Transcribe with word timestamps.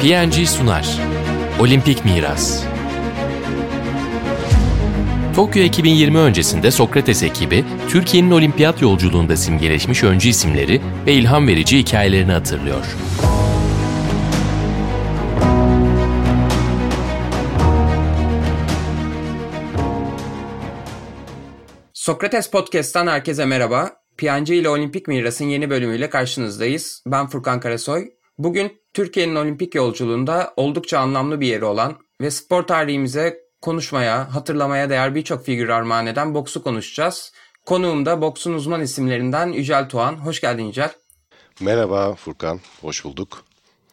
PNG 0.00 0.46
sunar. 0.46 1.00
Olimpik 1.60 2.04
Miras. 2.04 2.64
Tokyo 5.34 5.62
2020 5.62 6.18
öncesinde 6.18 6.70
Sokrates 6.70 7.22
ekibi, 7.22 7.64
Türkiye'nin 7.88 8.30
olimpiyat 8.30 8.82
yolculuğunda 8.82 9.36
simgeleşmiş 9.36 10.04
öncü 10.04 10.28
isimleri 10.28 10.80
ve 11.06 11.12
ilham 11.12 11.48
verici 11.48 11.78
hikayelerini 11.78 12.32
hatırlıyor. 12.32 12.84
Sokrates 21.92 22.50
Podcast'tan 22.50 23.06
herkese 23.06 23.44
merhaba. 23.44 23.90
PNG 24.18 24.50
ile 24.50 24.68
Olimpik 24.68 25.08
Miras'ın 25.08 25.44
yeni 25.44 25.70
bölümüyle 25.70 26.10
karşınızdayız. 26.10 27.02
Ben 27.06 27.26
Furkan 27.26 27.60
Karasoy. 27.60 28.08
Bugün 28.38 28.79
Türkiye'nin 28.94 29.34
olimpik 29.34 29.74
yolculuğunda 29.74 30.54
oldukça 30.56 30.98
anlamlı 30.98 31.40
bir 31.40 31.46
yeri 31.46 31.64
olan 31.64 31.96
ve 32.20 32.30
spor 32.30 32.62
tarihimize 32.62 33.40
konuşmaya, 33.60 34.34
hatırlamaya 34.34 34.90
değer 34.90 35.14
birçok 35.14 35.44
figür 35.44 35.68
armağan 35.68 36.06
eden 36.06 36.34
boksu 36.34 36.62
konuşacağız. 36.62 37.32
Konuğum 37.66 38.06
da 38.06 38.22
boksun 38.22 38.52
uzman 38.52 38.80
isimlerinden 38.80 39.46
Yücel 39.46 39.88
Tuğan. 39.88 40.12
Hoş 40.12 40.40
geldin 40.40 40.64
Yücel. 40.64 40.92
Merhaba 41.60 42.14
Furkan, 42.14 42.60
hoş 42.80 43.04
bulduk. 43.04 43.44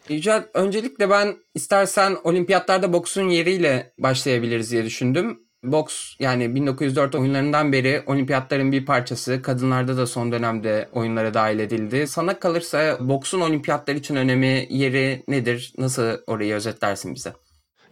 Yücel, 0.09 0.47
öncelikle 0.53 1.09
ben 1.09 1.37
istersen 1.55 2.17
olimpiyatlarda 2.23 2.93
boksun 2.93 3.29
yeriyle 3.29 3.93
başlayabiliriz 3.97 4.71
diye 4.71 4.85
düşündüm. 4.85 5.46
Boks 5.63 6.15
yani 6.19 6.55
1904 6.55 7.15
oyunlarından 7.15 7.71
beri 7.71 8.03
olimpiyatların 8.05 8.71
bir 8.71 8.85
parçası. 8.85 9.41
Kadınlarda 9.41 9.97
da 9.97 10.07
son 10.07 10.31
dönemde 10.31 10.89
oyunlara 10.91 11.33
dahil 11.33 11.59
edildi. 11.59 12.07
Sana 12.07 12.39
kalırsa 12.39 12.97
boksun 13.01 13.41
olimpiyatlar 13.41 13.95
için 13.95 14.15
önemi, 14.15 14.67
yeri 14.69 15.23
nedir? 15.27 15.73
Nasıl 15.77 16.17
orayı 16.27 16.53
özetlersin 16.55 17.15
bize? 17.15 17.33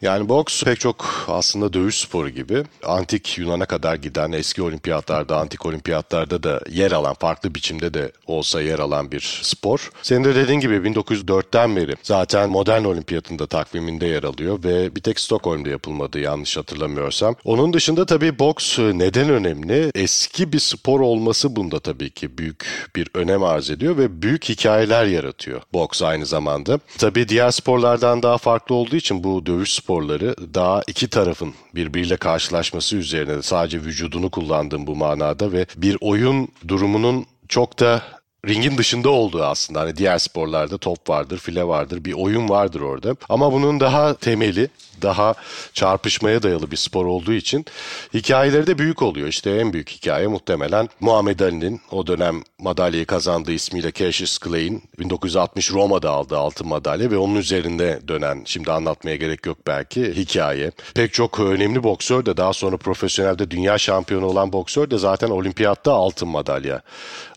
Yani 0.06 0.30
boks 0.30 0.64
pek 0.64 0.80
çok 0.80 1.26
aslında 1.28 1.74
dövüş 1.74 2.00
sporu 2.00 2.30
gibi 2.30 2.64
antik 2.84 3.38
Yunan'a 3.38 3.66
kadar 3.66 3.96
giden 3.96 4.32
eski 4.32 4.62
olimpiyatlarda, 4.62 5.38
antik 5.38 5.66
olimpiyatlarda 5.66 6.44
da 6.44 6.62
yer 6.70 6.92
alan, 6.92 7.14
farklı 7.14 7.56
biçimde 7.56 7.94
de 7.94 8.12
olsa 8.28 8.62
yer 8.62 8.80
alan 8.80 9.12
bir 9.12 9.40
spor. 9.44 9.92
Senin 10.02 10.24
de 10.24 10.36
dediğin 10.36 10.60
gibi 10.60 10.76
1904'ten 10.76 11.76
beri 11.76 11.96
zaten 12.04 12.50
modern 12.50 12.84
olimpiyatın 12.84 13.40
da 13.40 13.48
takviminde 13.48 14.06
yer 14.06 14.24
alıyor 14.24 14.64
ve 14.64 14.96
bir 14.96 15.02
tek 15.02 15.20
Stockholm'da 15.20 15.70
yapılmadı 15.70 16.20
yanlış 16.20 16.58
hatırlamıyorsam. 16.58 17.36
Onun 17.44 17.74
dışında 17.74 18.06
tabii 18.06 18.40
boks 18.40 18.80
neden 18.80 19.30
önemli? 19.30 19.92
Eski 19.96 20.54
bir 20.54 20.60
spor 20.60 21.00
olması 21.00 21.56
bunda 21.56 21.80
tabii 21.80 22.10
ki 22.10 22.38
büyük 22.38 22.92
bir 22.96 23.08
önem 23.14 23.44
arz 23.44 23.70
ediyor 23.70 23.98
ve 23.98 24.22
büyük 24.22 24.50
hikayeler 24.50 25.06
yaratıyor 25.06 25.62
boks 25.74 26.02
aynı 26.02 26.26
zamanda. 26.26 26.80
Tabii 26.98 27.30
diğer 27.30 27.52
sporlardan 27.52 28.24
daha 28.24 28.38
farklı 28.38 28.76
olduğu 28.76 28.96
için 28.96 29.24
bu 29.24 29.46
dövüş 29.46 29.74
sporu 29.74 29.95
sporları 29.96 30.36
daha 30.54 30.82
iki 30.88 31.08
tarafın 31.08 31.54
birbiriyle 31.76 32.18
karşılaşması 32.18 32.96
üzerine 32.96 33.42
sadece 33.42 33.82
vücudunu 33.82 34.30
kullandığım 34.30 34.88
bu 34.88 34.96
manada 34.96 35.52
ve 35.52 35.66
bir 35.78 35.98
oyun 36.02 36.48
durumunun 36.68 37.26
çok 37.48 37.80
da 37.80 38.02
ringin 38.48 38.78
dışında 38.78 39.10
olduğu 39.10 39.44
aslında. 39.44 39.80
Hani 39.80 39.96
diğer 39.96 40.18
sporlarda 40.18 40.78
top 40.78 41.10
vardır, 41.10 41.38
file 41.38 41.68
vardır, 41.68 42.06
bir 42.06 42.14
oyun 42.14 42.50
vardır 42.50 42.82
orada. 42.82 43.16
Ama 43.30 43.54
bunun 43.54 43.80
daha 43.80 44.14
temeli 44.14 44.70
daha 45.02 45.34
çarpışmaya 45.74 46.44
dayalı 46.44 46.72
bir 46.72 46.78
spor 46.78 47.06
olduğu 47.06 47.34
için 47.34 47.66
hikayeleri 48.14 48.68
de 48.68 48.78
büyük 48.78 49.02
oluyor. 49.02 49.28
İşte 49.28 49.52
en 49.52 49.74
büyük 49.74 49.90
hikaye 49.90 50.28
muhtemelen 50.28 50.90
Muhammed 51.00 51.40
Ali'nin 51.40 51.82
o 51.92 52.08
dönem 52.08 52.44
madalyayı 52.60 53.06
kazandığı 53.06 53.52
ismiyle 53.52 53.92
Cassius 53.92 54.40
Clay'in 54.40 54.84
1960 55.00 55.72
Roma'da 55.72 56.12
aldığı 56.12 56.38
altın 56.38 56.68
madalya 56.68 57.12
ve 57.12 57.18
onun 57.18 57.36
üzerinde 57.36 58.00
dönen 58.08 58.42
şimdi 58.46 58.72
anlatmaya 58.72 59.16
gerek 59.16 59.46
yok 59.46 59.58
belki 59.68 60.16
hikaye. 60.16 60.72
Pek 60.96 61.14
çok 61.14 61.40
önemli 61.40 61.84
boksör 61.84 62.26
de 62.26 62.38
daha 62.38 62.54
sonra 62.54 62.78
profesyonelde 62.78 63.52
dünya 63.52 63.78
şampiyonu 63.78 64.26
olan 64.26 64.54
boksör 64.54 64.92
de 64.92 64.98
zaten 64.98 65.30
olimpiyatta 65.30 65.94
altın 65.94 66.28
madalya 66.28 66.82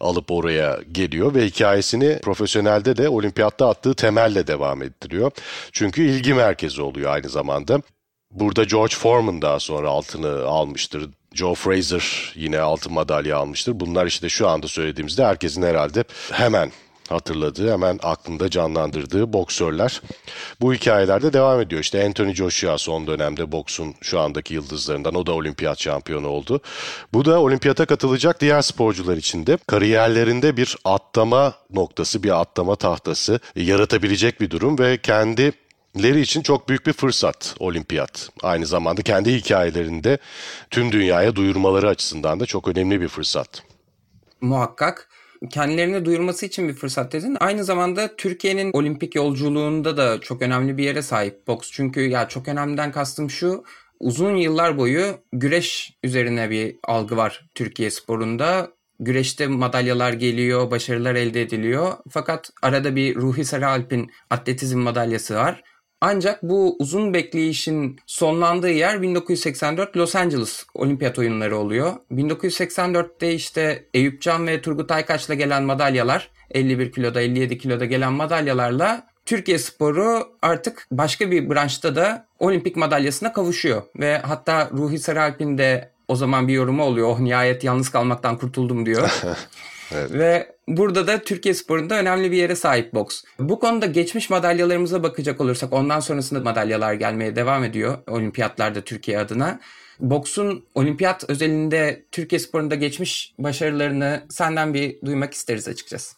alıp 0.01 0.31
oraya 0.31 0.81
geliyor 0.99 1.35
ve 1.35 1.47
hikayesini 1.47 2.19
profesyonelde 2.23 2.97
de 2.97 3.09
olimpiyatta 3.09 3.69
attığı 3.69 3.95
temelle 3.95 4.47
devam 4.47 4.83
ettiriyor. 4.83 5.31
Çünkü 5.73 6.03
ilgi 6.03 6.35
merkezi 6.35 6.83
oluyor 6.83 7.11
aynı 7.11 7.29
zamanda. 7.29 7.83
Burada 8.31 8.65
George 8.65 8.95
Foreman 8.95 9.43
daha 9.43 9.61
sonra 9.61 9.89
altını 9.89 10.45
almıştır. 10.47 11.11
Joe 11.35 11.55
Fraser 11.55 12.33
yine 12.35 12.61
altın 12.61 12.93
madalya 12.93 13.37
almıştır. 13.37 13.81
Bunlar 13.81 14.07
işte 14.07 14.29
şu 14.29 14.49
anda 14.49 14.69
söylediğimizde 14.69 15.25
herkesin 15.25 15.63
herhalde 15.63 16.05
hemen 16.33 16.73
hatırladığı, 17.09 17.73
hemen 17.73 17.99
aklında 18.03 18.51
canlandırdığı 18.51 19.33
boksörler. 19.33 20.03
Bu 20.61 20.75
hikayelerde 20.75 21.33
devam 21.33 21.61
ediyor. 21.61 21.81
İşte 21.81 22.07
Anthony 22.07 22.35
Joshua 22.35 22.79
son 22.79 23.07
dönemde 23.07 23.53
boksun 23.53 23.95
şu 24.01 24.21
andaki 24.21 24.55
yıldızlarından. 24.55 25.15
O 25.15 25.27
da 25.27 25.33
olimpiyat 25.33 25.81
şampiyonu 25.81 26.29
oldu. 26.29 26.61
Bu 27.13 27.25
da 27.25 27.41
olimpiyata 27.41 27.87
katılacak 27.87 28.41
diğer 28.41 28.63
sporcular 28.63 29.17
için 29.17 29.47
de 29.47 29.59
kariyerlerinde 29.67 30.57
bir 30.57 30.77
atlama 30.85 31.55
noktası, 31.71 32.23
bir 32.23 32.41
atlama 32.41 32.77
tahtası 32.77 33.41
yaratabilecek 33.57 34.41
bir 34.41 34.51
durum 34.51 34.79
ve 34.79 34.99
kendi 34.99 35.53
leri 36.03 36.21
için 36.21 36.43
çok 36.43 36.69
büyük 36.69 36.87
bir 36.87 36.93
fırsat 36.93 37.55
olimpiyat. 37.59 38.31
Aynı 38.43 38.67
zamanda 38.67 39.03
kendi 39.03 39.35
hikayelerinde 39.35 40.19
tüm 40.71 40.93
dünyaya 40.93 41.37
duyurmaları 41.37 41.89
açısından 41.89 42.41
da 42.41 42.47
çok 42.47 42.69
önemli 42.69 43.01
bir 43.01 43.09
fırsat. 43.09 43.63
Muhakkak 44.41 45.08
kendilerini 45.51 46.05
duyurması 46.05 46.47
için 46.47 46.69
bir 46.69 46.75
fırsat 46.75 47.13
dedin. 47.13 47.37
Aynı 47.41 47.65
zamanda 47.65 48.17
Türkiye'nin 48.17 48.71
olimpik 48.73 49.15
yolculuğunda 49.15 49.97
da 49.97 50.21
çok 50.21 50.43
önemli 50.43 50.77
bir 50.77 50.85
yere 50.85 51.03
sahip 51.03 51.47
boks. 51.47 51.71
Çünkü 51.73 52.01
ya 52.01 52.29
çok 52.29 52.49
önemliden 52.49 52.93
kastım 52.93 53.31
şu 53.31 53.65
uzun 54.01 54.37
yıllar 54.37 54.79
boyu 54.79 55.19
güreş 55.33 55.93
üzerine 56.05 56.51
bir 56.51 56.77
algı 56.85 57.17
var 57.17 57.49
Türkiye 57.55 57.91
sporunda. 57.91 58.71
Güreşte 59.01 59.47
madalyalar 59.47 60.13
geliyor, 60.13 60.71
başarılar 60.71 61.15
elde 61.15 61.43
ediliyor. 61.43 61.93
Fakat 62.11 62.51
arada 62.63 62.97
bir 62.97 63.17
Ruhi 63.17 63.45
Sarıalp'in 63.45 64.11
atletizm 64.31 64.79
madalyası 64.79 65.35
var. 65.35 65.63
Ancak 66.01 66.43
bu 66.43 66.77
uzun 66.79 67.15
bekleyişin 67.15 68.01
sonlandığı 68.07 68.71
yer 68.71 69.03
1984 69.03 69.97
Los 69.97 70.17
Angeles 70.17 70.67
Olimpiyat 70.75 71.19
Oyunları 71.19 71.59
oluyor. 71.59 71.93
1984'te 72.13 73.35
işte 73.35 73.85
Eyüp 73.95 74.23
Can 74.23 74.47
ve 74.47 74.63
Turgut 74.63 74.91
Aykaç'la 74.91 75.35
gelen 75.35 75.63
madalyalar, 75.63 76.31
51 76.51 76.93
kiloda 76.93 77.21
57 77.21 77.59
kiloda 77.59 77.85
gelen 77.85 78.13
madalyalarla 78.13 79.07
Türkiye 79.27 79.59
sporu 79.59 80.29
artık 80.43 80.87
başka 80.91 81.31
bir 81.31 81.51
branşta 81.51 81.97
da 81.97 82.27
olimpik 82.39 82.77
madalyasına 82.77 83.33
kavuşuyor. 83.33 83.83
Ve 84.01 84.19
hatta 84.19 84.71
Ruhi 84.73 84.99
Sarıalp'in 84.99 85.59
de 85.59 85.91
o 86.09 86.17
zaman 86.17 86.49
bir 86.49 86.53
yorumu 86.53 86.83
oluyor. 86.83 87.09
Oh 87.09 87.19
nihayet 87.19 87.65
yalnız 87.65 87.89
kalmaktan 87.89 88.39
kurtuldum 88.39 88.87
diyor. 88.87 89.11
evet. 89.95 90.13
Ve 90.13 90.57
burada 90.69 91.07
da 91.07 91.19
Türkiye 91.19 91.55
sporunda 91.55 91.99
önemli 91.99 92.33
bir 92.33 92.37
yere 92.37 92.57
sahip 92.57 92.95
boks. 92.95 93.23
Bu 93.39 93.59
konuda 93.59 93.87
geçmiş 93.87 94.31
madalyalarımıza 94.31 95.03
bakacak 95.03 95.41
olursak 95.41 95.73
ondan 95.73 96.01
sonrasında 96.01 96.41
madalyalar 96.41 96.95
gelmeye 96.95 97.37
devam 97.37 97.65
ediyor 97.65 97.99
olimpiyatlarda 98.07 98.81
Türkiye 98.81 99.19
adına. 99.19 99.61
Boksun 100.01 100.65
olimpiyat 100.75 101.31
özelinde 101.31 102.05
Türkiye 102.13 102.39
sporunda 102.39 102.75
geçmiş 102.75 103.35
başarılarını 103.39 104.23
senden 104.31 104.75
bir 104.75 105.01
duymak 105.05 105.35
isteriz 105.35 105.69
açıkçası. 105.69 106.17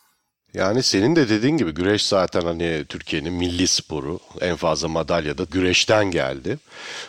Yani 0.54 0.82
senin 0.82 1.16
de 1.16 1.28
dediğin 1.28 1.56
gibi 1.56 1.70
güreş 1.70 2.06
zaten 2.06 2.40
hani 2.40 2.84
Türkiye'nin 2.88 3.32
milli 3.32 3.66
sporu. 3.66 4.18
En 4.40 4.56
fazla 4.56 4.88
madalya 4.88 5.38
da 5.38 5.44
güreşten 5.50 6.10
geldi. 6.10 6.58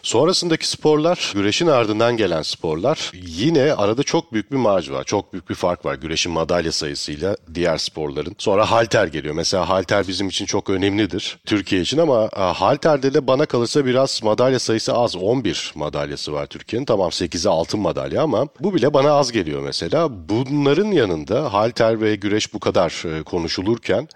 Sonrasındaki 0.04 0.68
sporlar, 0.68 1.32
güreşin 1.36 1.68
ardından 1.68 2.18
gelen 2.18 2.42
sporlar 2.42 3.12
yine 3.14 3.74
arada 3.74 4.04
çok 4.04 4.34
büyük 4.34 4.52
bir 4.52 4.58
marj 4.58 4.92
var. 4.92 5.04
Çok 5.04 5.34
büyük 5.34 5.50
bir 5.50 5.56
fark 5.56 5.86
var 5.86 5.96
güreşin 5.96 6.32
madalya 6.32 6.72
sayısıyla 6.72 7.38
diğer 7.54 7.78
sporların. 7.78 8.36
Sonra 8.38 8.72
halter 8.72 9.08
geliyor. 9.08 9.36
Mesela 9.36 9.70
halter 9.70 10.08
bizim 10.08 10.28
için 10.28 10.46
çok 10.46 10.70
önemlidir 10.70 11.40
Türkiye 11.46 11.82
için 11.82 11.98
ama 11.98 12.30
e, 12.36 12.40
halterde 12.40 13.14
de 13.14 13.28
bana 13.28 13.46
kalırsa 13.46 13.86
biraz 13.86 14.24
madalya 14.24 14.60
sayısı 14.60 14.94
az. 14.94 15.16
11 15.16 15.72
madalyası 15.76 16.34
var 16.34 16.46
Türkiye'nin. 16.46 16.86
Tamam 16.86 17.10
8'e 17.10 17.50
altın 17.50 17.80
madalya 17.80 18.24
ama 18.24 18.48
bu 18.60 18.74
bile 18.74 18.94
bana 18.94 19.12
az 19.12 19.32
geliyor 19.32 19.62
mesela. 19.62 20.30
Bunların 20.30 20.92
yanında 20.92 21.54
halter 21.54 22.02
ve 22.02 22.16
güreş 22.16 22.54
bu 22.54 22.60
kadar 22.60 23.20
e, 23.20 23.24
konuşulurken 23.32 24.08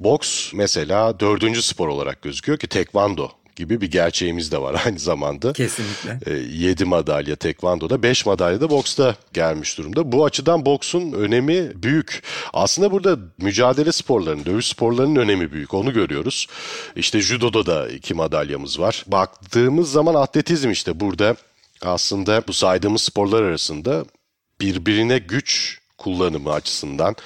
boks 0.00 0.52
mesela 0.54 1.20
dördüncü 1.20 1.62
spor 1.62 1.88
olarak 1.88 2.22
gözüküyor 2.22 2.58
ki 2.58 2.66
tekvando 2.66 3.30
gibi 3.56 3.80
bir 3.80 3.90
gerçeğimiz 3.90 4.52
de 4.52 4.62
var 4.62 4.82
aynı 4.86 4.98
zamanda. 4.98 5.52
Kesinlikle. 5.52 6.18
E, 6.26 6.32
7 6.34 6.84
madalya 6.84 7.36
tekvandoda, 7.36 8.02
5 8.02 8.26
madalya 8.26 8.60
da 8.60 8.70
boksta 8.70 9.16
gelmiş 9.32 9.78
durumda. 9.78 10.12
Bu 10.12 10.24
açıdan 10.24 10.66
boksun 10.66 11.12
önemi 11.12 11.82
büyük. 11.82 12.22
Aslında 12.52 12.90
burada 12.90 13.18
mücadele 13.38 13.92
sporlarının, 13.92 14.44
dövüş 14.44 14.66
sporlarının 14.66 15.16
önemi 15.16 15.52
büyük. 15.52 15.74
Onu 15.74 15.92
görüyoruz. 15.92 16.46
İşte 16.96 17.20
judoda 17.20 17.66
da 17.66 17.88
2 17.88 18.14
madalyamız 18.14 18.80
var. 18.80 19.04
Baktığımız 19.06 19.92
zaman 19.92 20.14
atletizm 20.14 20.70
işte 20.70 21.00
burada 21.00 21.36
aslında 21.82 22.42
bu 22.48 22.52
saydığımız 22.52 23.02
sporlar 23.02 23.42
arasında 23.42 24.04
birbirine 24.60 25.18
güç 25.18 25.80
kullanımı 25.98 26.52
açısından 26.52 27.16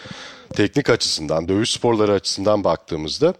teknik 0.54 0.90
açısından, 0.90 1.48
dövüş 1.48 1.70
sporları 1.70 2.12
açısından 2.12 2.64
baktığımızda 2.64 3.34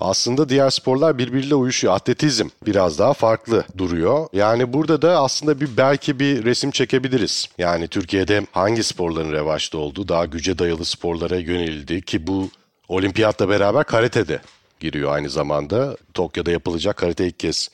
aslında 0.00 0.48
diğer 0.48 0.70
sporlar 0.70 1.18
birbiriyle 1.18 1.54
uyuşuyor. 1.54 1.94
Atletizm 1.94 2.48
biraz 2.66 2.98
daha 2.98 3.12
farklı 3.12 3.64
duruyor. 3.78 4.26
Yani 4.32 4.72
burada 4.72 5.02
da 5.02 5.20
aslında 5.20 5.60
bir 5.60 5.76
belki 5.76 6.18
bir 6.18 6.44
resim 6.44 6.70
çekebiliriz. 6.70 7.48
Yani 7.58 7.88
Türkiye'de 7.88 8.46
hangi 8.52 8.82
sporların 8.82 9.32
revaçta 9.32 9.78
olduğu, 9.78 10.08
daha 10.08 10.24
güce 10.24 10.58
dayalı 10.58 10.84
sporlara 10.84 11.36
yönelildi 11.36 12.02
ki 12.02 12.26
bu 12.26 12.50
olimpiyatla 12.88 13.48
beraber 13.48 13.84
karatede 13.84 14.40
giriyor 14.80 15.12
aynı 15.12 15.30
zamanda. 15.30 15.96
Tokyo'da 16.14 16.50
yapılacak 16.50 16.96
karate 16.96 17.26
ilk 17.26 17.38
kez 17.38 17.68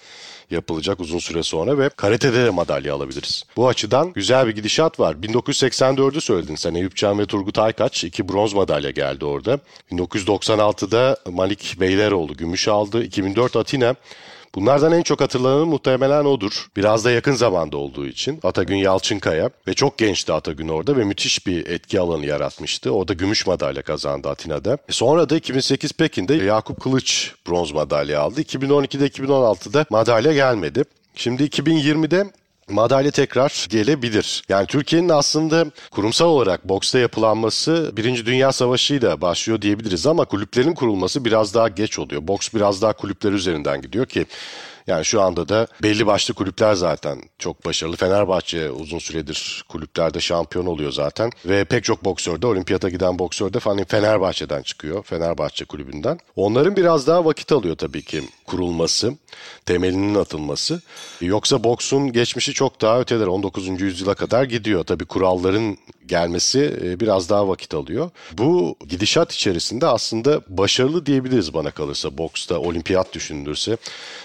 yapılacak 0.51 1.01
uzun 1.01 1.19
süre 1.19 1.43
sonra 1.43 1.79
ve 1.79 1.89
karatede 1.89 2.45
de 2.45 2.51
madalya 2.51 2.95
alabiliriz. 2.95 3.45
Bu 3.57 3.69
açıdan 3.69 4.13
güzel 4.13 4.47
bir 4.47 4.55
gidişat 4.55 5.01
var. 5.01 5.15
1984'ü 5.15 6.21
söyledin 6.21 6.55
sen 6.55 6.75
Eyüpcan 6.75 7.19
ve 7.19 7.27
Turgut 7.27 7.59
Aykaç. 7.59 8.05
iki 8.05 8.29
bronz 8.29 8.53
madalya 8.53 8.91
geldi 8.91 9.25
orada. 9.25 9.59
1996'da 9.93 11.17
Malik 11.31 11.77
Beyleroğlu 11.81 12.35
gümüş 12.37 12.69
aldı. 12.69 13.05
2004 13.05 13.57
Atina 13.57 13.95
Bunlardan 14.57 14.93
en 14.93 15.03
çok 15.03 15.21
hatırlanan 15.21 15.69
muhtemelen 15.69 16.25
odur. 16.25 16.67
Biraz 16.77 17.05
da 17.05 17.11
yakın 17.11 17.33
zamanda 17.33 17.77
olduğu 17.77 18.07
için. 18.07 18.41
Atagün 18.43 18.77
Yalçınkaya 18.77 19.51
ve 19.69 19.75
çok 19.75 19.99
gençti 19.99 20.33
Atagün 20.33 20.69
orada 20.69 20.97
ve 20.97 21.05
müthiş 21.05 21.47
bir 21.47 21.67
etki 21.67 22.01
alanı 22.01 22.27
yaratmıştı. 22.27 22.91
Orada 22.91 23.13
gümüş 23.13 23.47
madalya 23.47 23.83
kazandı 23.83 24.29
Atina'da. 24.29 24.79
E 24.89 24.93
sonra 24.93 25.29
da 25.29 25.37
2008 25.37 25.93
Pekin'de 25.93 26.35
Yakup 26.35 26.81
Kılıç 26.81 27.35
bronz 27.49 27.73
madalya 27.73 28.21
aldı. 28.21 28.43
2012'de 28.43 29.07
2016'da 29.07 29.87
madalya 29.91 30.33
gelmedi. 30.33 30.85
Şimdi 31.15 31.43
2020'de 31.43 32.25
madalya 32.71 33.11
tekrar 33.11 33.67
gelebilir. 33.69 34.43
Yani 34.49 34.67
Türkiye'nin 34.67 35.09
aslında 35.09 35.67
kurumsal 35.91 36.27
olarak 36.27 36.69
boksta 36.69 36.99
yapılanması 36.99 37.93
Birinci 37.97 38.27
Dünya 38.27 38.53
Savaşı 38.53 38.95
ile 38.95 39.21
başlıyor 39.21 39.63
diyebiliriz 39.63 40.07
ama 40.07 40.25
kulüplerin 40.25 40.75
kurulması 40.75 41.25
biraz 41.25 41.55
daha 41.55 41.69
geç 41.69 41.99
oluyor. 41.99 42.29
Boks 42.29 42.49
biraz 42.55 42.83
daha 42.83 42.93
kulüpler 42.93 43.33
üzerinden 43.33 43.83
gidiyor 43.83 44.07
ki 44.07 44.27
yani 44.87 45.05
şu 45.05 45.23
anda 45.23 45.49
da 45.49 45.67
belli 45.83 46.07
başlı 46.07 46.35
kulüpler 46.35 46.75
zaten 46.75 47.23
çok 47.39 47.65
başarılı. 47.65 47.97
Fenerbahçe 47.97 48.71
uzun 48.71 48.99
süredir 48.99 49.65
kulüplerde 49.69 50.21
şampiyon 50.21 50.67
oluyor 50.67 50.93
zaten. 50.93 51.31
Ve 51.45 51.65
pek 51.65 51.85
çok 51.85 52.05
boksör 52.05 52.43
de 52.43 52.47
olimpiyata 52.47 52.89
giden 52.89 53.19
boksör 53.19 53.53
de 53.53 53.61
falan 53.61 53.85
Fenerbahçe'den 53.85 54.63
çıkıyor. 54.63 55.03
Fenerbahçe 55.03 55.65
kulübünden. 55.65 56.19
Onların 56.37 56.77
biraz 56.77 57.07
daha 57.07 57.25
vakit 57.25 57.53
alıyor 57.53 57.77
tabii 57.77 58.03
ki 58.03 58.23
kurulması, 58.47 59.15
temelinin 59.67 60.15
atılması. 60.15 60.83
Yoksa 61.21 61.65
boksun 61.65 62.13
geçmişi 62.13 62.53
çok 62.53 62.81
daha 62.81 63.01
öteler. 63.01 63.27
19. 63.27 63.81
yüzyıla 63.81 64.15
kadar 64.15 64.45
gidiyor. 64.45 64.85
Tabii 64.85 65.05
kuralların 65.05 65.79
gelmesi 66.07 66.79
e, 66.83 67.01
biraz 67.01 67.31
daha 67.31 67.49
vakit 67.49 67.75
alıyor. 67.75 68.11
Bu 68.33 68.77
gidişat 68.89 69.33
içerisinde 69.33 69.87
aslında 69.87 70.41
başarılı 70.49 71.07
diyebiliriz 71.07 71.55
bana 71.55 71.71
kalırsa 71.71 72.19
boksta 72.19 72.59
olimpiyat 72.59 73.15
düşünülürse. 73.15 73.77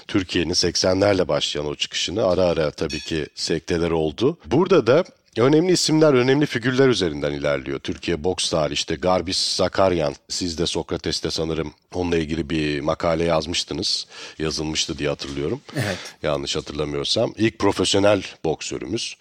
Türkiye'nin 0.08 0.51
80'lerle 0.52 1.28
başlayan 1.28 1.66
o 1.66 1.76
çıkışını 1.76 2.28
ara 2.28 2.42
ara 2.42 2.72
tabii 2.72 3.00
ki 3.00 3.28
sekteler 3.36 3.92
oldu. 3.92 4.38
Burada 4.46 4.88
da 4.88 5.04
Önemli 5.38 5.72
isimler, 5.72 6.14
önemli 6.14 6.46
figürler 6.46 6.88
üzerinden 6.88 7.32
ilerliyor. 7.32 7.80
Türkiye 7.80 8.24
boks 8.24 8.50
tarihi 8.50 8.74
işte 8.74 8.96
Garbis 8.96 9.56
Zakaryan, 9.56 10.16
siz 10.30 10.58
de 10.58 10.66
Sokrates'te 10.66 11.32
sanırım 11.32 11.74
onunla 11.94 12.18
ilgili 12.18 12.50
bir 12.50 12.80
makale 12.80 13.24
yazmıştınız. 13.24 14.08
Yazılmıştı 14.40 14.98
diye 14.98 15.10
hatırlıyorum. 15.10 15.62
Evet. 15.76 15.98
Yanlış 16.24 16.56
hatırlamıyorsam. 16.56 17.34
İlk 17.38 17.60
profesyonel 17.60 18.24
boksörümüz. 18.44 19.16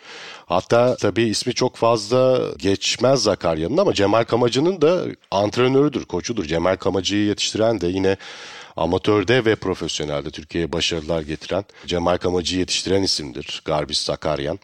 Hatta 0.46 0.96
tabii 0.96 1.22
ismi 1.22 1.54
çok 1.54 1.76
fazla 1.76 2.40
geçmez 2.58 3.22
Zakarya'nın 3.22 3.76
ama 3.76 3.94
Cemal 3.94 4.24
Kamacı'nın 4.24 4.80
da 4.80 5.04
antrenörüdür, 5.30 6.04
koçudur. 6.04 6.44
Cemal 6.44 6.76
Kamacı'yı 6.76 7.26
yetiştiren 7.26 7.80
de 7.80 7.86
yine 7.86 8.16
amatörde 8.76 9.44
ve 9.44 9.56
profesyonelde 9.56 10.30
Türkiye'ye 10.30 10.72
başarılar 10.72 11.22
getiren, 11.22 11.64
Cemal 11.86 12.16
Kamacı'yı 12.16 12.60
yetiştiren 12.60 13.02
isimdir 13.02 13.62
Garbis 13.64 14.04
Zakaryan. 14.04 14.58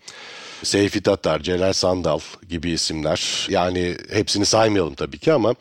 Seyfi 0.63 1.03
Tatar, 1.03 1.41
Celal 1.41 1.73
Sandal 1.73 2.21
gibi 2.49 2.71
isimler. 2.71 3.47
Yani 3.51 3.97
hepsini 4.13 4.47
saymayalım 4.47 4.95
tabii 4.95 5.19
ki 5.19 5.33
ama 5.33 5.55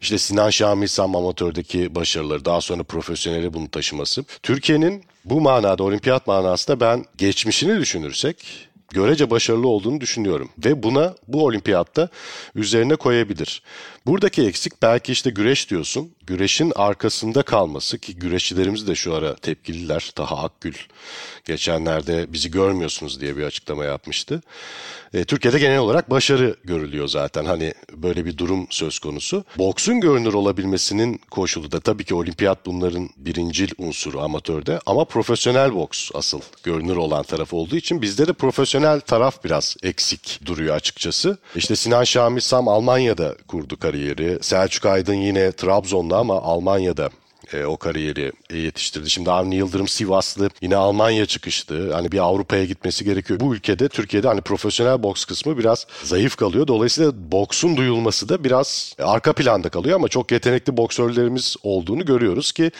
işte 0.00 0.18
Sinan 0.18 0.50
Şamil 0.50 0.86
Sam 0.86 1.16
amatördeki 1.16 1.94
başarıları 1.94 2.44
daha 2.44 2.60
sonra 2.60 2.82
profesyoneli 2.82 3.54
bunu 3.54 3.68
taşıması. 3.68 4.24
Türkiye'nin 4.42 5.04
bu 5.24 5.40
manada 5.40 5.82
olimpiyat 5.82 6.26
manasında 6.26 6.80
ben 6.80 7.04
geçmişini 7.18 7.80
düşünürsek 7.80 8.68
görece 8.88 9.30
başarılı 9.30 9.68
olduğunu 9.68 10.00
düşünüyorum. 10.00 10.50
Ve 10.64 10.82
buna 10.82 11.14
bu 11.28 11.44
olimpiyatta 11.44 12.08
üzerine 12.54 12.96
koyabilir. 12.96 13.62
Buradaki 14.08 14.42
eksik 14.42 14.82
belki 14.82 15.12
işte 15.12 15.30
güreş 15.30 15.70
diyorsun. 15.70 16.10
Güreşin 16.26 16.72
arkasında 16.76 17.42
kalması 17.42 17.98
ki 17.98 18.16
güreşçilerimiz 18.16 18.88
de 18.88 18.94
şu 18.94 19.14
ara 19.14 19.36
tepkililer. 19.36 20.12
Daha 20.16 20.36
Akgül 20.36 20.74
geçenlerde 21.44 22.32
bizi 22.32 22.50
görmüyorsunuz 22.50 23.20
diye 23.20 23.36
bir 23.36 23.42
açıklama 23.42 23.84
yapmıştı. 23.84 24.42
E, 25.14 25.24
Türkiye'de 25.24 25.58
genel 25.58 25.78
olarak 25.78 26.10
başarı 26.10 26.56
görülüyor 26.64 27.08
zaten. 27.08 27.44
Hani 27.44 27.74
böyle 27.92 28.24
bir 28.24 28.38
durum 28.38 28.66
söz 28.70 28.98
konusu. 28.98 29.44
Boksun 29.58 30.00
görünür 30.00 30.34
olabilmesinin 30.34 31.20
koşulu 31.30 31.72
da 31.72 31.80
tabii 31.80 32.04
ki 32.04 32.14
olimpiyat 32.14 32.66
bunların 32.66 33.10
birincil 33.16 33.70
unsuru 33.78 34.20
amatörde 34.20 34.80
ama 34.86 35.04
profesyonel 35.04 35.74
boks 35.74 36.10
asıl 36.14 36.40
görünür 36.62 36.96
olan 36.96 37.22
taraf 37.22 37.54
olduğu 37.54 37.76
için 37.76 38.02
bizde 38.02 38.26
de 38.26 38.32
profesyonel 38.32 39.00
taraf 39.00 39.44
biraz 39.44 39.76
eksik 39.82 40.40
duruyor 40.46 40.74
açıkçası. 40.76 41.38
İşte 41.56 41.76
Sinan 41.76 42.04
Şamil 42.04 42.40
Sam 42.40 42.68
Almanya'da 42.68 43.36
kurdu 43.48 43.76
kariyeri. 43.76 43.97
Selçuk 44.40 44.86
Aydın 44.86 45.14
yine 45.14 45.52
Trabzon'da 45.52 46.16
ama 46.16 46.42
Almanya'da 46.42 47.10
e, 47.52 47.64
o 47.64 47.76
kariyeri 47.76 48.32
yetiştirdi. 48.52 49.10
Şimdi 49.10 49.30
Avni 49.30 49.56
Yıldırım 49.56 49.88
Sivaslı 49.88 50.50
yine 50.60 50.76
Almanya 50.76 51.26
çıkıştı. 51.26 51.92
Hani 51.94 52.12
bir 52.12 52.18
Avrupa'ya 52.18 52.64
gitmesi 52.64 53.04
gerekiyor. 53.04 53.40
Bu 53.40 53.54
ülkede 53.54 53.88
Türkiye'de 53.88 54.28
hani 54.28 54.40
profesyonel 54.40 55.02
boks 55.02 55.24
kısmı 55.24 55.58
biraz 55.58 55.86
zayıf 56.04 56.36
kalıyor. 56.36 56.66
Dolayısıyla 56.66 57.12
boksun 57.32 57.76
duyulması 57.76 58.28
da 58.28 58.44
biraz 58.44 58.94
arka 58.98 59.32
planda 59.32 59.68
kalıyor 59.68 59.96
ama 59.96 60.08
çok 60.08 60.32
yetenekli 60.32 60.76
boksörlerimiz 60.76 61.56
olduğunu 61.62 62.04
görüyoruz 62.04 62.52
ki 62.52 62.70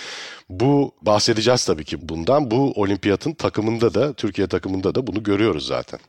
bu 0.49 0.93
bahsedeceğiz 1.03 1.65
tabii 1.65 1.85
ki 1.85 2.09
bundan. 2.09 2.51
Bu 2.51 2.73
olimpiyatın 2.77 3.33
takımında 3.33 3.95
da 3.95 4.13
Türkiye 4.13 4.47
takımında 4.47 4.95
da 4.95 5.07
bunu 5.07 5.23
görüyoruz 5.23 5.67
zaten. 5.67 6.01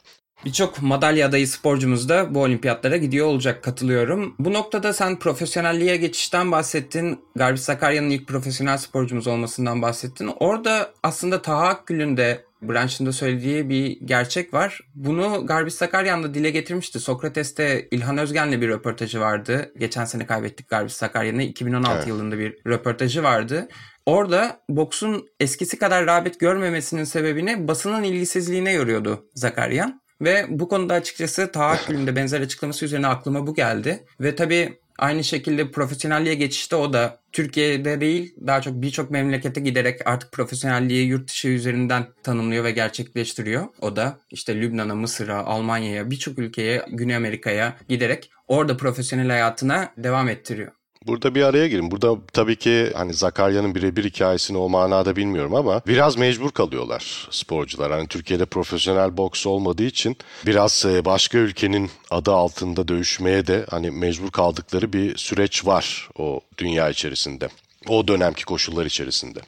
Birçok 0.45 0.81
madalya 0.81 1.27
adayı 1.27 1.47
sporcumuz 1.47 2.09
da 2.09 2.35
bu 2.35 2.41
olimpiyatlara 2.41 2.97
gidiyor 2.97 3.27
olacak 3.27 3.63
katılıyorum. 3.63 4.35
Bu 4.39 4.53
noktada 4.53 4.93
sen 4.93 5.19
profesyonelliğe 5.19 5.97
geçişten 5.97 6.51
bahsettin. 6.51 7.19
Garbis 7.35 7.61
Sakarya'nın 7.61 8.09
ilk 8.09 8.27
profesyonel 8.27 8.77
sporcumuz 8.77 9.27
olmasından 9.27 9.81
bahsettin. 9.81 10.31
Orada 10.39 10.93
aslında 11.03 11.41
Taha 11.41 11.67
Akgül'ün 11.67 12.17
de 12.17 12.45
Branch'ın 12.61 13.05
da 13.05 13.11
söylediği 13.11 13.69
bir 13.69 13.99
gerçek 14.05 14.53
var. 14.53 14.81
Bunu 14.95 15.45
Garbis 15.45 15.75
Sakaryan 15.75 16.23
da 16.23 16.33
dile 16.33 16.49
getirmişti. 16.49 16.99
Sokrates'te 16.99 17.87
İlhan 17.91 18.17
Özgen'le 18.17 18.61
bir 18.61 18.67
röportajı 18.67 19.19
vardı. 19.19 19.71
Geçen 19.77 20.05
sene 20.05 20.25
kaybettik 20.25 20.69
Garbis 20.69 20.93
Sakaryan'ı. 20.93 21.43
2016 21.43 21.95
evet. 21.95 22.07
yılında 22.07 22.37
bir 22.37 22.57
röportajı 22.67 23.23
vardı. 23.23 23.67
Orada 24.05 24.59
boksun 24.69 25.27
eskisi 25.39 25.79
kadar 25.79 26.05
rağbet 26.05 26.39
görmemesinin 26.39 27.03
sebebini 27.03 27.67
basının 27.67 28.03
ilgisizliğine 28.03 28.71
yoruyordu 28.73 29.25
Zakaryan. 29.35 30.01
Ve 30.21 30.45
bu 30.49 30.67
konuda 30.67 30.93
açıkçası 30.93 31.51
tahakkülün 31.51 32.07
de 32.07 32.15
benzer 32.15 32.41
açıklaması 32.41 32.85
üzerine 32.85 33.07
aklıma 33.07 33.47
bu 33.47 33.55
geldi. 33.55 34.05
Ve 34.21 34.35
tabii 34.35 34.79
aynı 34.97 35.23
şekilde 35.23 35.71
profesyonelliğe 35.71 36.35
geçişte 36.35 36.75
o 36.75 36.93
da 36.93 37.19
Türkiye'de 37.31 38.01
değil 38.01 38.35
daha 38.47 38.61
çok 38.61 38.73
birçok 38.73 39.11
memlekete 39.11 39.61
giderek 39.61 40.07
artık 40.07 40.31
profesyonelliği 40.31 41.07
yurt 41.07 41.29
dışı 41.29 41.47
üzerinden 41.47 42.07
tanımlıyor 42.23 42.63
ve 42.63 42.71
gerçekleştiriyor. 42.71 43.67
O 43.81 43.95
da 43.95 44.19
işte 44.31 44.61
Lübnan'a, 44.61 44.95
Mısır'a, 44.95 45.45
Almanya'ya 45.45 46.11
birçok 46.11 46.39
ülkeye, 46.39 46.85
Güney 46.91 47.15
Amerika'ya 47.15 47.77
giderek 47.89 48.31
orada 48.47 48.77
profesyonel 48.77 49.29
hayatına 49.29 49.93
devam 49.97 50.29
ettiriyor. 50.29 50.71
Burada 51.07 51.35
bir 51.35 51.43
araya 51.43 51.67
girin. 51.67 51.91
Burada 51.91 52.17
tabii 52.33 52.55
ki 52.55 52.91
hani 52.95 53.13
Zakarya'nın 53.13 53.75
birebir 53.75 54.03
hikayesini 54.03 54.57
o 54.57 54.69
manada 54.69 55.15
bilmiyorum 55.15 55.55
ama 55.55 55.81
biraz 55.87 56.17
mecbur 56.17 56.51
kalıyorlar 56.51 57.27
sporcular. 57.31 57.91
Hani 57.91 58.07
Türkiye'de 58.07 58.45
profesyonel 58.45 59.17
boks 59.17 59.45
olmadığı 59.45 59.83
için 59.83 60.17
biraz 60.45 60.85
e, 60.85 61.05
başka 61.05 61.37
ülkenin 61.37 61.89
adı 62.09 62.31
altında 62.31 62.87
dövüşmeye 62.87 63.47
de 63.47 63.65
hani 63.69 63.91
mecbur 63.91 64.31
kaldıkları 64.31 64.93
bir 64.93 65.17
süreç 65.17 65.65
var 65.65 66.09
o 66.17 66.41
dünya 66.57 66.89
içerisinde. 66.89 67.47
O 67.87 68.07
dönemki 68.07 68.45
koşullar 68.45 68.85
içerisinde. 68.85 69.39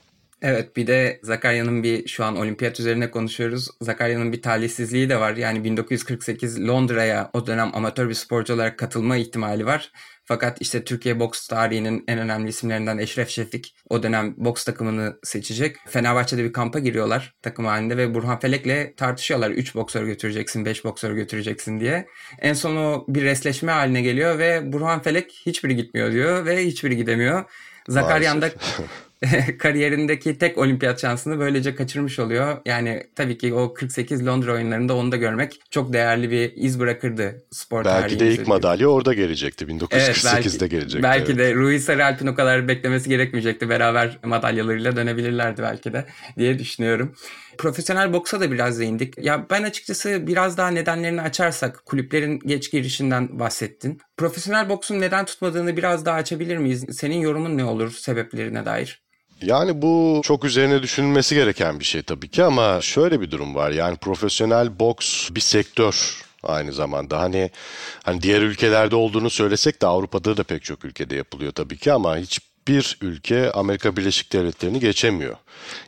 Evet 0.42 0.78
bir 0.78 0.88
de 0.88 1.20
Zakarya'nın 1.24 1.84
bir 1.84 2.08
şu 2.08 2.26
an 2.26 2.38
olimpiyat 2.38 2.80
üzerine 2.80 3.12
konuşuyoruz. 3.12 3.68
Zakarya'nın 3.82 4.34
bir 4.34 4.42
talihsizliği 4.42 5.10
de 5.10 5.20
var. 5.20 5.36
Yani 5.36 5.64
1948 5.64 6.68
Londra'ya 6.68 7.30
o 7.34 7.48
dönem 7.48 7.72
amatör 7.74 8.10
bir 8.10 8.14
sporcu 8.14 8.54
olarak 8.54 8.78
katılma 8.78 9.18
ihtimali 9.18 9.66
var. 9.66 9.92
Fakat 10.26 10.62
işte 10.62 10.84
Türkiye 10.84 11.20
boks 11.20 11.48
tarihinin 11.48 12.04
en 12.08 12.20
önemli 12.20 12.50
isimlerinden 12.50 12.98
Eşref 12.98 13.30
Şefik 13.30 13.76
o 13.90 14.04
dönem 14.04 14.34
boks 14.38 14.64
takımını 14.64 15.20
seçecek. 15.24 15.76
Fenerbahçe'de 15.88 16.44
bir 16.44 16.54
kampa 16.54 16.80
giriyorlar 16.80 17.34
takım 17.42 17.66
halinde 17.66 17.98
ve 17.98 18.14
Burhan 18.14 18.40
Felek'le 18.40 18.98
tartışıyorlar. 18.98 19.52
3 19.52 19.76
boksör 19.76 20.06
götüreceksin, 20.06 20.66
5 20.66 20.86
boksör 20.86 21.12
götüreceksin 21.12 21.80
diye. 21.80 22.08
En 22.40 22.54
son 22.54 22.76
o 22.76 23.06
bir 23.08 23.24
resleşme 23.24 23.72
haline 23.72 24.02
geliyor 24.02 24.40
ve 24.40 24.74
Burhan 24.74 25.02
Felek 25.02 25.32
hiçbiri 25.46 25.76
gitmiyor 25.76 26.12
diyor 26.12 26.46
ve 26.46 26.66
hiçbiri 26.66 26.98
gidemiyor. 26.98 27.44
Zakaryan 27.88 28.42
da 28.42 28.50
kariyerindeki 29.60 30.38
tek 30.38 30.58
olimpiyat 30.58 31.02
şansını 31.02 31.40
böylece 31.40 31.76
kaçırmış 31.76 32.20
oluyor. 32.20 32.58
Yani 32.66 33.04
tabii 33.16 33.38
ki 33.38 33.54
o 33.54 33.74
48 33.74 34.28
Londra 34.28 34.54
oyunlarında 34.54 34.96
onu 34.96 35.12
da 35.12 35.18
görmek 35.18 35.60
çok 35.72 35.94
değerli 35.94 36.32
bir 36.32 36.54
iz 36.56 36.80
bırakırdı 36.80 37.44
spor 37.52 37.86
Belki 37.86 38.20
de 38.20 38.28
ilk 38.28 38.48
madalya 38.48 38.88
orada 38.88 39.14
gelecekti. 39.14 39.66
1948'de 39.66 39.96
evet, 39.98 40.22
belki, 40.26 40.70
gelecekti. 40.70 41.04
Belki 41.04 41.32
evet. 41.32 41.38
de 41.38 41.56
Rui 41.56 41.80
Sarıalp'in 41.80 42.28
o 42.28 42.36
kadar 42.36 42.68
beklemesi 42.68 43.10
gerekmeyecekti. 43.10 43.70
Beraber 43.70 44.20
madalyalarıyla 44.24 44.96
dönebilirlerdi 44.96 45.62
belki 45.62 45.94
de 45.94 46.06
diye 46.38 46.60
düşünüyorum. 46.60 47.16
Profesyonel 47.58 48.14
boksa 48.14 48.40
da 48.40 48.52
biraz 48.52 48.80
değindik. 48.80 49.14
Ya 49.18 49.46
ben 49.50 49.64
açıkçası 49.64 50.28
biraz 50.28 50.58
daha 50.58 50.68
nedenlerini 50.68 51.22
açarsak 51.22 51.86
kulüplerin 51.86 52.40
geç 52.40 52.72
girişinden 52.72 53.40
bahsettin. 53.40 54.02
Profesyonel 54.18 54.70
boksun 54.70 55.02
neden 55.02 55.26
tutmadığını 55.26 55.78
biraz 55.78 56.06
daha 56.06 56.16
açabilir 56.16 56.58
miyiz? 56.58 56.86
Senin 56.92 57.18
yorumun 57.18 57.58
ne 57.58 57.66
olur 57.66 57.92
sebeplerine 57.92 58.66
dair? 58.66 59.02
Yani 59.42 59.82
bu 59.82 60.22
çok 60.24 60.46
üzerine 60.46 60.84
düşünülmesi 60.84 61.36
gereken 61.36 61.80
bir 61.80 61.86
şey 61.86 62.02
tabii 62.02 62.28
ki 62.28 62.44
ama 62.44 62.82
şöyle 62.82 63.22
bir 63.22 63.32
durum 63.32 63.56
var. 63.56 63.72
Yani 63.72 63.98
profesyonel 63.98 64.80
boks 64.80 65.30
bir 65.32 65.42
sektör 65.42 66.24
aynı 66.44 66.74
zamanda. 66.74 67.20
Hani 67.20 67.52
hani 68.04 68.22
diğer 68.22 68.42
ülkelerde 68.42 68.96
olduğunu 68.96 69.30
söylesek 69.30 69.82
de 69.82 69.88
Avrupa'da 69.88 70.38
da 70.38 70.44
pek 70.44 70.64
çok 70.64 70.86
ülkede 70.86 71.16
yapılıyor 71.16 71.52
tabii 71.52 71.78
ki 71.78 71.94
ama 71.94 72.18
hiç 72.18 72.40
bir 72.68 72.98
ülke 73.02 73.52
Amerika 73.52 73.98
Birleşik 73.98 74.34
Devletleri'ni 74.34 74.80
geçemiyor. 74.80 75.36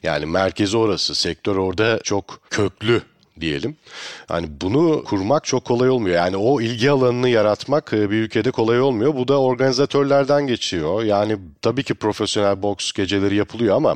Yani 0.04 0.26
merkezi 0.26 0.78
orası, 0.78 1.16
sektör 1.16 1.56
orada 1.56 2.00
çok 2.04 2.40
köklü 2.50 3.02
diyelim. 3.42 3.78
Hani 4.28 4.48
bunu 4.62 5.04
kurmak 5.04 5.44
çok 5.44 5.66
kolay 5.66 5.90
olmuyor. 5.90 6.16
Yani 6.16 6.38
o 6.38 6.62
ilgi 6.62 6.92
alanını 6.92 7.30
yaratmak 7.30 7.94
e, 7.94 8.10
bir 8.10 8.16
ülkede 8.18 8.52
kolay 8.52 8.82
olmuyor. 8.82 9.16
Bu 9.16 9.28
da 9.28 9.42
organizatörlerden 9.42 10.48
geçiyor. 10.48 11.04
Yani 11.04 11.38
tabii 11.62 11.84
ki 11.84 11.94
profesyonel 11.94 12.62
boks 12.62 12.92
geceleri 12.92 13.36
yapılıyor 13.36 13.76
ama 13.76 13.96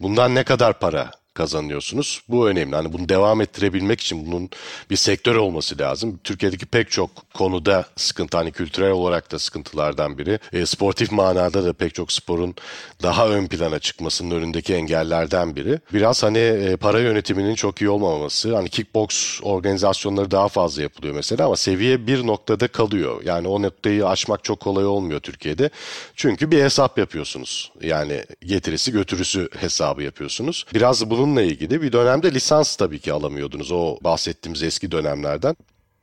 bundan 0.00 0.34
ne 0.34 0.44
kadar 0.44 0.78
para 0.78 1.19
kazanıyorsunuz. 1.40 2.22
Bu 2.28 2.48
önemli. 2.48 2.76
Hani 2.76 2.92
bunu 2.92 3.08
devam 3.08 3.40
ettirebilmek 3.40 4.00
için 4.00 4.26
bunun 4.26 4.50
bir 4.90 4.96
sektör 4.96 5.36
olması 5.36 5.78
lazım. 5.78 6.20
Türkiye'deki 6.24 6.66
pek 6.66 6.90
çok 6.90 7.10
konuda 7.34 7.84
sıkıntı 7.96 8.36
hani 8.36 8.52
kültürel 8.52 8.90
olarak 8.90 9.32
da 9.32 9.38
sıkıntılardan 9.38 10.18
biri. 10.18 10.38
E, 10.52 10.66
sportif 10.66 11.12
manada 11.12 11.64
da 11.64 11.72
pek 11.72 11.94
çok 11.94 12.12
sporun 12.12 12.54
daha 13.02 13.28
ön 13.28 13.46
plana 13.46 13.78
çıkmasının 13.78 14.30
önündeki 14.30 14.74
engellerden 14.74 15.56
biri. 15.56 15.80
Biraz 15.92 16.22
hani 16.22 16.38
e, 16.38 16.76
para 16.76 17.00
yönetiminin 17.00 17.54
çok 17.54 17.80
iyi 17.80 17.90
olmaması. 17.90 18.56
Hani 18.56 18.68
kickbox 18.68 19.40
organizasyonları 19.42 20.30
daha 20.30 20.48
fazla 20.48 20.82
yapılıyor 20.82 21.14
mesela 21.14 21.46
ama 21.46 21.56
seviye 21.56 22.06
bir 22.06 22.26
noktada 22.26 22.68
kalıyor. 22.68 23.22
Yani 23.24 23.48
o 23.48 23.62
noktayı 23.62 24.06
aşmak 24.06 24.44
çok 24.44 24.60
kolay 24.60 24.86
olmuyor 24.86 25.20
Türkiye'de. 25.20 25.70
Çünkü 26.16 26.50
bir 26.50 26.62
hesap 26.62 26.98
yapıyorsunuz. 26.98 27.72
Yani 27.82 28.24
getirisi 28.46 28.92
götürüsü 28.92 29.48
hesabı 29.58 30.02
yapıyorsunuz. 30.02 30.66
Biraz 30.74 31.10
bunun 31.10 31.29
bununla 31.30 31.42
ilgili 31.42 31.82
bir 31.82 31.92
dönemde 31.92 32.34
lisans 32.34 32.76
tabii 32.76 32.98
ki 32.98 33.12
alamıyordunuz 33.12 33.72
o 33.72 33.98
bahsettiğimiz 34.04 34.62
eski 34.62 34.90
dönemlerden. 34.90 35.56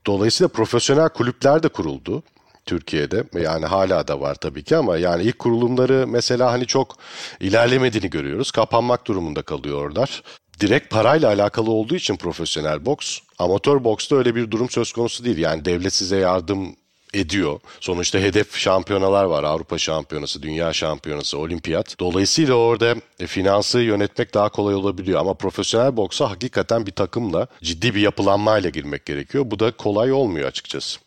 Dolayısıyla 0.05 0.47
profesyonel 0.47 1.09
kulüpler 1.09 1.63
de 1.63 1.67
kuruldu. 1.67 2.23
Türkiye'de 2.65 3.23
yani 3.33 3.65
hala 3.65 4.07
da 4.07 4.21
var 4.21 4.35
tabii 4.35 4.63
ki 4.63 4.77
ama 4.77 4.97
yani 4.97 5.23
ilk 5.23 5.39
kurulumları 5.39 6.05
mesela 6.07 6.51
hani 6.51 6.65
çok 6.65 6.95
ilerlemediğini 7.39 8.09
görüyoruz. 8.09 8.51
Kapanmak 8.51 9.07
durumunda 9.07 9.41
kalıyorlar. 9.41 10.23
Direkt 10.59 10.89
parayla 10.89 11.27
alakalı 11.29 11.71
olduğu 11.71 11.95
için 11.95 12.15
profesyonel 12.15 12.85
boks, 12.85 13.19
amatör 13.39 13.83
boksta 13.83 14.15
öyle 14.15 14.35
bir 14.35 14.51
durum 14.51 14.69
söz 14.69 14.91
konusu 14.91 15.25
değil. 15.25 15.37
Yani 15.37 15.65
devlet 15.65 15.93
size 15.93 16.17
yardım 16.17 16.75
ediyor. 17.17 17.59
Sonuçta 17.79 18.19
hedef 18.19 18.55
şampiyonalar 18.55 19.23
var. 19.23 19.43
Avrupa 19.43 19.77
şampiyonası, 19.77 20.41
dünya 20.41 20.73
şampiyonası, 20.73 21.37
olimpiyat. 21.37 21.99
Dolayısıyla 21.99 22.53
orada 22.53 22.95
e, 23.19 23.27
finansı 23.27 23.79
yönetmek 23.79 24.33
daha 24.33 24.49
kolay 24.49 24.75
olabiliyor. 24.75 25.19
Ama 25.19 25.33
profesyonel 25.33 25.97
boksa 25.97 26.31
hakikaten 26.31 26.85
bir 26.85 26.91
takımla 26.91 27.47
ciddi 27.63 27.95
bir 27.95 28.01
yapılanmayla 28.01 28.69
girmek 28.69 29.05
gerekiyor. 29.05 29.51
Bu 29.51 29.59
da 29.59 29.71
kolay 29.71 30.11
olmuyor 30.11 30.47
açıkçası. 30.47 30.99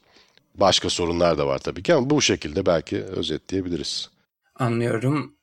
Başka 0.55 0.91
sorunlar 0.91 1.39
da 1.39 1.47
var 1.47 1.59
tabii 1.59 1.83
ki 1.83 1.95
ama 1.95 2.11
bu 2.11 2.23
şekilde 2.23 2.67
belki 2.67 3.03
özetleyebiliriz. 3.03 4.11
Anlıyorum. 4.59 5.35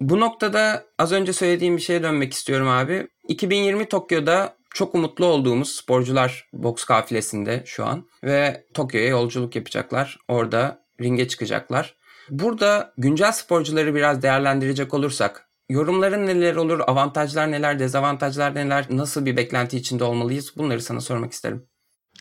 Bu 0.00 0.20
noktada 0.20 0.86
az 0.98 1.12
önce 1.12 1.32
söylediğim 1.32 1.76
bir 1.76 1.82
şeye 1.82 2.02
dönmek 2.02 2.32
istiyorum 2.32 2.68
abi. 2.68 3.08
2020 3.28 3.88
Tokyo'da 3.88 4.56
çok 4.74 4.94
umutlu 4.94 5.26
olduğumuz 5.26 5.76
sporcular 5.76 6.48
boks 6.52 6.84
kafilesinde 6.84 7.62
şu 7.66 7.86
an 7.86 8.08
ve 8.24 8.66
Tokyo'ya 8.74 9.08
yolculuk 9.08 9.56
yapacaklar. 9.56 10.18
Orada 10.28 10.84
ringe 11.00 11.28
çıkacaklar. 11.28 11.96
Burada 12.30 12.92
güncel 12.98 13.32
sporcuları 13.32 13.94
biraz 13.94 14.22
değerlendirecek 14.22 14.94
olursak 14.94 15.50
yorumların 15.68 16.26
neler 16.26 16.56
olur, 16.56 16.80
avantajlar 16.80 17.50
neler, 17.50 17.78
dezavantajlar 17.78 18.54
neler, 18.54 18.86
nasıl 18.90 19.26
bir 19.26 19.36
beklenti 19.36 19.76
içinde 19.76 20.04
olmalıyız 20.04 20.52
bunları 20.56 20.82
sana 20.82 21.00
sormak 21.00 21.32
isterim. 21.32 21.69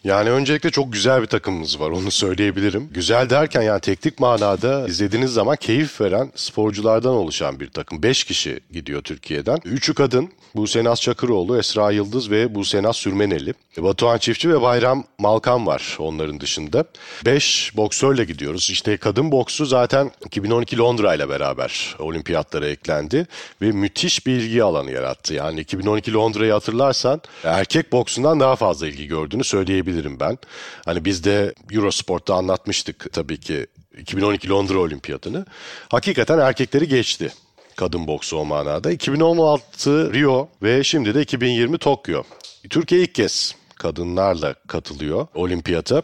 Yani 0.03 0.31
öncelikle 0.31 0.69
çok 0.69 0.93
güzel 0.93 1.21
bir 1.21 1.27
takımımız 1.27 1.79
var 1.79 1.89
onu 1.89 2.11
söyleyebilirim. 2.19 2.89
Güzel 2.91 3.29
derken 3.29 3.61
yani 3.61 3.81
teknik 3.81 4.19
manada 4.19 4.87
izlediğiniz 4.87 5.33
zaman 5.33 5.55
keyif 5.55 6.01
veren 6.01 6.31
sporculardan 6.35 7.13
oluşan 7.13 7.59
bir 7.59 7.69
takım. 7.69 8.03
5 8.03 8.23
kişi 8.23 8.59
gidiyor 8.71 9.01
Türkiye'den. 9.01 9.57
3'ü 9.57 9.93
kadın. 9.93 10.29
Buse 10.55 10.83
Naz 10.83 11.01
Çakıroğlu, 11.01 11.57
Esra 11.57 11.91
Yıldız 11.91 12.31
ve 12.31 12.55
Buse 12.55 12.83
Naz 12.83 12.95
Sürmeneli. 12.97 13.53
Batuhan 13.77 14.17
Çiftçi 14.17 14.49
ve 14.49 14.61
Bayram 14.61 15.03
Malkan 15.17 15.67
var 15.67 15.95
onların 15.99 16.39
dışında. 16.39 16.83
5 17.25 17.71
boksörle 17.77 18.23
gidiyoruz. 18.23 18.69
İşte 18.69 18.97
kadın 18.97 19.31
boksu 19.31 19.65
zaten 19.65 20.11
2012 20.25 20.77
Londra 20.77 21.15
ile 21.15 21.29
beraber 21.29 21.95
olimpiyatlara 21.99 22.67
eklendi 22.67 23.27
ve 23.61 23.71
müthiş 23.71 24.25
bir 24.25 24.31
ilgi 24.31 24.63
alanı 24.63 24.91
yarattı. 24.91 25.33
Yani 25.33 25.59
2012 25.59 26.13
Londra'yı 26.13 26.51
hatırlarsan 26.51 27.21
erkek 27.43 27.91
boksundan 27.91 28.39
daha 28.39 28.55
fazla 28.55 28.87
ilgi 28.87 29.07
gördüğünü 29.07 29.43
söyleyebilirim 29.43 29.88
diyebilirim 29.89 30.19
ben. 30.19 30.37
Hani 30.85 31.05
biz 31.05 31.23
de 31.23 31.53
Eurosport'ta 31.71 32.35
anlatmıştık 32.35 33.13
tabii 33.13 33.39
ki 33.39 33.67
2012 33.97 34.49
Londra 34.49 34.77
Olimpiyatını. 34.77 35.45
Hakikaten 35.89 36.39
erkekleri 36.39 36.87
geçti 36.87 37.33
kadın 37.75 38.07
boksu 38.07 38.37
o 38.37 38.45
manada. 38.45 38.91
2016 38.91 40.13
Rio 40.13 40.49
ve 40.63 40.83
şimdi 40.83 41.15
de 41.15 41.21
2020 41.21 41.77
Tokyo. 41.77 42.23
Türkiye 42.69 43.01
ilk 43.01 43.15
kez 43.15 43.55
kadınlarla 43.75 44.55
katılıyor 44.67 45.27
olimpiyata 45.35 46.01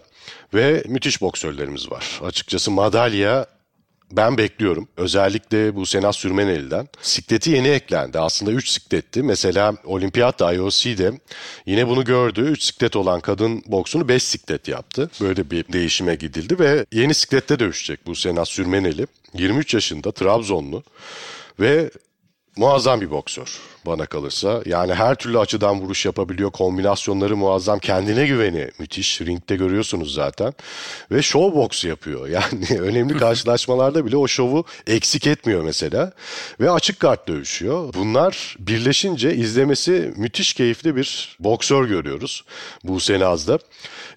ve 0.53 0.83
müthiş 0.87 1.21
boksörlerimiz 1.21 1.91
var. 1.91 2.19
Açıkçası 2.23 2.71
madalya 2.71 3.45
ben 4.11 4.37
bekliyorum. 4.37 4.87
Özellikle 4.97 5.75
bu 5.75 5.85
Senat 5.85 6.15
Sürmeneli'den. 6.15 6.87
Sikleti 7.01 7.51
yeni 7.51 7.67
eklendi. 7.67 8.19
Aslında 8.19 8.51
3 8.51 8.69
sikletti. 8.69 9.23
Mesela 9.23 9.75
Olimpiyat 9.85 10.41
IOC'de 10.41 11.11
yine 11.65 11.87
bunu 11.87 12.05
gördü. 12.05 12.41
3 12.41 12.63
siklet 12.63 12.95
olan 12.95 13.19
kadın 13.19 13.63
boksunu 13.65 14.07
5 14.07 14.23
siklet 14.23 14.67
yaptı. 14.67 15.09
Böyle 15.21 15.51
bir 15.51 15.65
değişime 15.73 16.15
gidildi 16.15 16.59
ve 16.59 16.85
yeni 16.91 17.13
siklette 17.13 17.59
dövüşecek 17.59 18.05
bu 18.05 18.15
Senat 18.15 18.47
Sürmeneli. 18.47 19.07
23 19.33 19.73
yaşında 19.73 20.11
Trabzonlu 20.11 20.83
ve 21.59 21.89
muazzam 22.57 23.01
bir 23.01 23.11
boksör 23.11 23.74
bana 23.85 24.05
kalırsa. 24.05 24.61
Yani 24.65 24.93
her 24.93 25.15
türlü 25.15 25.39
açıdan 25.39 25.81
vuruş 25.81 26.05
yapabiliyor. 26.05 26.51
Kombinasyonları 26.51 27.37
muazzam. 27.37 27.79
Kendine 27.79 28.27
güveni 28.27 28.69
müthiş. 28.79 29.21
Ringde 29.21 29.55
görüyorsunuz 29.55 30.13
zaten. 30.13 30.53
Ve 31.11 31.21
show 31.21 31.57
box 31.57 31.85
yapıyor. 31.85 32.29
Yani 32.35 32.79
önemli 32.81 33.17
karşılaşmalarda 33.17 34.05
bile 34.05 34.17
o 34.17 34.27
şovu 34.27 34.65
eksik 34.87 35.27
etmiyor 35.27 35.63
mesela. 35.63 36.11
Ve 36.59 36.71
açık 36.71 36.99
kart 36.99 37.27
dövüşüyor. 37.27 37.93
Bunlar 37.93 38.55
birleşince 38.59 39.35
izlemesi 39.35 40.13
müthiş 40.15 40.53
keyifli 40.53 40.95
bir 40.95 41.37
boksör 41.39 41.85
görüyoruz. 41.85 42.43
Bu 42.83 42.97
Naz'da. 43.09 43.59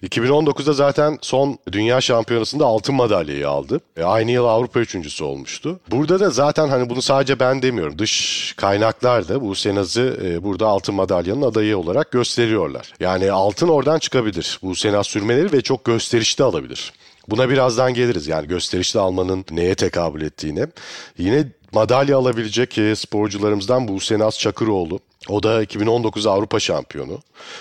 2019'da 0.03 0.73
zaten 0.73 1.17
son 1.21 1.57
dünya 1.71 2.01
şampiyonasında 2.01 2.65
altın 2.65 2.95
madalyayı 2.95 3.49
aldı. 3.49 3.79
E, 3.97 4.03
aynı 4.03 4.31
yıl 4.31 4.45
Avrupa 4.45 4.79
üçüncüsü 4.79 5.23
olmuştu. 5.23 5.79
Burada 5.91 6.19
da 6.19 6.29
zaten 6.29 6.67
hani 6.67 6.89
bunu 6.89 7.01
sadece 7.01 7.39
ben 7.39 7.61
demiyorum. 7.61 7.99
Dış 7.99 8.53
kaynaklar 8.57 9.27
da 9.27 9.41
bu 9.41 9.49
Senaz'ı 9.59 10.19
e, 10.23 10.43
burada 10.43 10.67
altın 10.67 10.95
madalyanın 10.95 11.41
adayı 11.41 11.77
olarak 11.77 12.11
gösteriyorlar. 12.11 12.93
Yani 12.99 13.31
altın 13.31 13.67
oradan 13.67 13.99
çıkabilir. 13.99 14.59
Bu 14.63 14.75
Senaz 14.75 15.07
sürmeleri 15.07 15.51
ve 15.53 15.61
çok 15.61 15.85
gösterişli 15.85 16.43
alabilir. 16.43 16.93
Buna 17.27 17.49
birazdan 17.49 17.93
geliriz 17.93 18.27
yani 18.27 18.47
gösterişli 18.47 18.99
almanın 18.99 19.45
neye 19.51 19.75
tekabül 19.75 20.21
ettiğine. 20.21 20.67
Yine 21.17 21.45
madalya 21.71 22.17
alabilecek 22.17 22.77
e, 22.77 22.95
sporcularımızdan 22.95 23.87
Buse 23.87 24.19
Naz 24.19 24.39
Çakıroğlu. 24.39 24.99
O 25.29 25.43
da 25.43 25.61
2019 25.61 26.27
Avrupa 26.27 26.59
şampiyonu. 26.59 27.19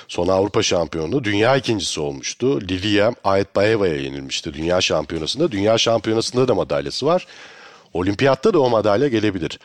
Son 0.08 0.28
Avrupa 0.28 0.62
şampiyonu. 0.62 1.24
Dünya 1.24 1.56
ikincisi 1.56 2.00
olmuştu. 2.00 2.60
Lilia 2.60 3.12
Ayetbayeva'ya 3.24 3.96
yenilmişti 3.96 4.54
dünya 4.54 4.80
şampiyonasında. 4.80 5.52
Dünya 5.52 5.78
şampiyonasında 5.78 6.48
da 6.48 6.54
madalyası 6.54 7.06
var. 7.06 7.26
Olimpiyatta 7.98 8.54
da 8.54 8.60
o 8.60 8.70
madalya 8.70 9.08
gelebilir. 9.08 9.58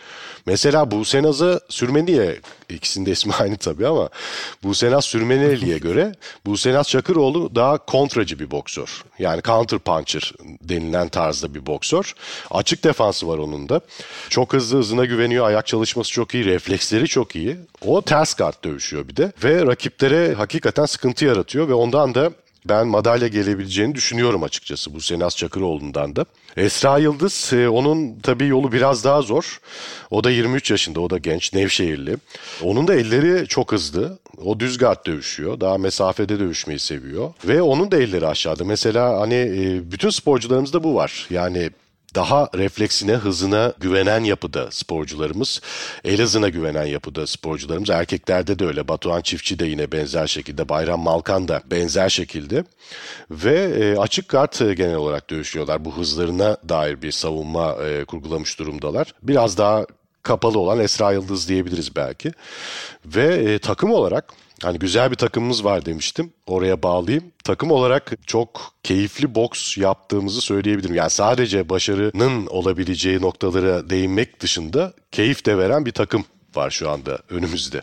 Mesela 0.45 0.91
Buse 0.91 1.23
Naz'a 1.23 1.59
Sürmeniye 1.69 2.39
ikisinin 2.69 3.05
de 3.05 3.11
ismi 3.11 3.33
aynı 3.39 3.57
tabii 3.57 3.87
ama 3.87 4.09
Buse 4.63 4.91
Naz 4.91 5.05
Sürmeneli'ye 5.05 5.77
göre 5.87 6.15
Buse 6.45 6.73
Naz 6.73 6.89
Çakıroğlu 6.89 7.55
daha 7.55 7.77
kontracı 7.77 8.39
bir 8.39 8.51
boksör. 8.51 9.03
Yani 9.19 9.41
counter 9.41 9.79
puncher 9.79 10.33
denilen 10.61 11.09
tarzda 11.09 11.53
bir 11.53 11.65
boksör. 11.65 12.13
Açık 12.51 12.83
defansı 12.83 13.27
var 13.27 13.37
onun 13.37 13.69
da. 13.69 13.81
Çok 14.29 14.53
hızlı 14.53 14.77
hızına 14.77 15.05
güveniyor. 15.05 15.47
Ayak 15.47 15.67
çalışması 15.67 16.11
çok 16.11 16.33
iyi. 16.33 16.45
Refleksleri 16.45 17.07
çok 17.07 17.35
iyi. 17.35 17.57
O 17.81 18.01
ters 18.01 18.33
kart 18.33 18.63
dövüşüyor 18.63 19.07
bir 19.07 19.15
de. 19.15 19.31
Ve 19.43 19.65
rakiplere 19.65 20.33
hakikaten 20.33 20.85
sıkıntı 20.85 21.25
yaratıyor 21.25 21.67
ve 21.67 21.73
ondan 21.73 22.15
da 22.15 22.31
ben 22.69 22.87
madalya 22.87 23.27
gelebileceğini 23.27 23.95
düşünüyorum 23.95 24.43
açıkçası 24.43 24.93
bu 24.93 25.01
Senas 25.01 25.37
Çakıroğlu'ndan 25.37 26.15
da. 26.15 26.25
Esra 26.57 26.97
Yıldız 26.97 27.53
e, 27.53 27.69
onun 27.69 28.19
tabii 28.19 28.47
yolu 28.47 28.71
biraz 28.71 29.03
daha 29.03 29.21
zor. 29.21 29.59
O 30.11 30.23
da 30.23 30.31
23 30.31 30.71
yaşında 30.71 30.99
o 30.99 31.09
da 31.09 31.17
genç 31.17 31.53
Nevşehirli. 31.53 32.17
Onun 32.61 32.87
da 32.87 32.95
elleri 32.95 33.47
çok 33.47 33.71
hızlı. 33.71 34.19
O 34.45 34.59
düz 34.59 34.77
guard 34.77 35.05
dövüşüyor. 35.07 35.59
Daha 35.59 35.77
mesafede 35.77 36.39
dövüşmeyi 36.39 36.79
seviyor. 36.79 37.33
Ve 37.45 37.61
onun 37.61 37.91
da 37.91 37.97
elleri 37.97 38.27
aşağıda. 38.27 38.63
Mesela 38.63 39.19
hani 39.19 39.35
e, 39.35 39.91
bütün 39.91 40.09
sporcularımızda 40.09 40.83
bu 40.83 40.95
var. 40.95 41.27
Yani 41.29 41.69
daha 42.15 42.49
refleksine, 42.55 43.13
hızına 43.13 43.73
güvenen 43.79 44.23
yapıda 44.23 44.71
sporcularımız. 44.71 45.61
El 46.03 46.17
hızına 46.17 46.49
güvenen 46.49 46.85
yapıda 46.85 47.27
sporcularımız. 47.27 47.89
Erkeklerde 47.89 48.59
de 48.59 48.65
öyle. 48.65 48.87
Batuhan 48.87 49.21
Çiftçi 49.21 49.59
de 49.59 49.65
yine 49.65 49.91
benzer 49.91 50.27
şekilde. 50.27 50.69
Bayram 50.69 50.99
Malkan 50.99 51.47
da 51.47 51.61
benzer 51.71 52.09
şekilde. 52.09 52.63
Ve 53.31 53.59
e, 53.59 53.97
açık 53.97 54.27
kart 54.27 54.61
e, 54.61 54.73
genel 54.73 54.95
olarak 54.95 55.29
dövüşüyorlar. 55.29 55.85
Bu 55.85 55.97
hızlarına 55.97 56.57
dair 56.69 57.01
bir 57.01 57.11
savunma 57.11 57.75
e, 57.83 58.05
kurgulamış 58.05 58.59
durumdalar. 58.59 59.13
Biraz 59.23 59.57
daha 59.57 59.85
kapalı 60.23 60.59
olan 60.59 60.79
Esra 60.79 61.11
Yıldız 61.11 61.49
diyebiliriz 61.49 61.95
belki. 61.95 62.31
Ve 63.05 63.35
e, 63.35 63.59
takım 63.59 63.91
olarak 63.91 64.33
Hani 64.63 64.79
güzel 64.79 65.11
bir 65.11 65.15
takımımız 65.15 65.63
var 65.63 65.85
demiştim. 65.85 66.33
Oraya 66.47 66.83
bağlayayım. 66.83 67.23
Takım 67.43 67.71
olarak 67.71 68.11
çok 68.27 68.73
keyifli 68.83 69.35
boks 69.35 69.77
yaptığımızı 69.77 70.41
söyleyebilirim. 70.41 70.95
Yani 70.95 71.09
sadece 71.09 71.69
başarının 71.69 72.47
olabileceği 72.47 73.21
noktalara 73.21 73.89
değinmek 73.89 74.39
dışında 74.39 74.93
keyif 75.11 75.45
de 75.45 75.57
veren 75.57 75.85
bir 75.85 75.91
takım 75.91 76.25
var 76.55 76.69
şu 76.69 76.89
anda 76.89 77.19
önümüzde 77.29 77.81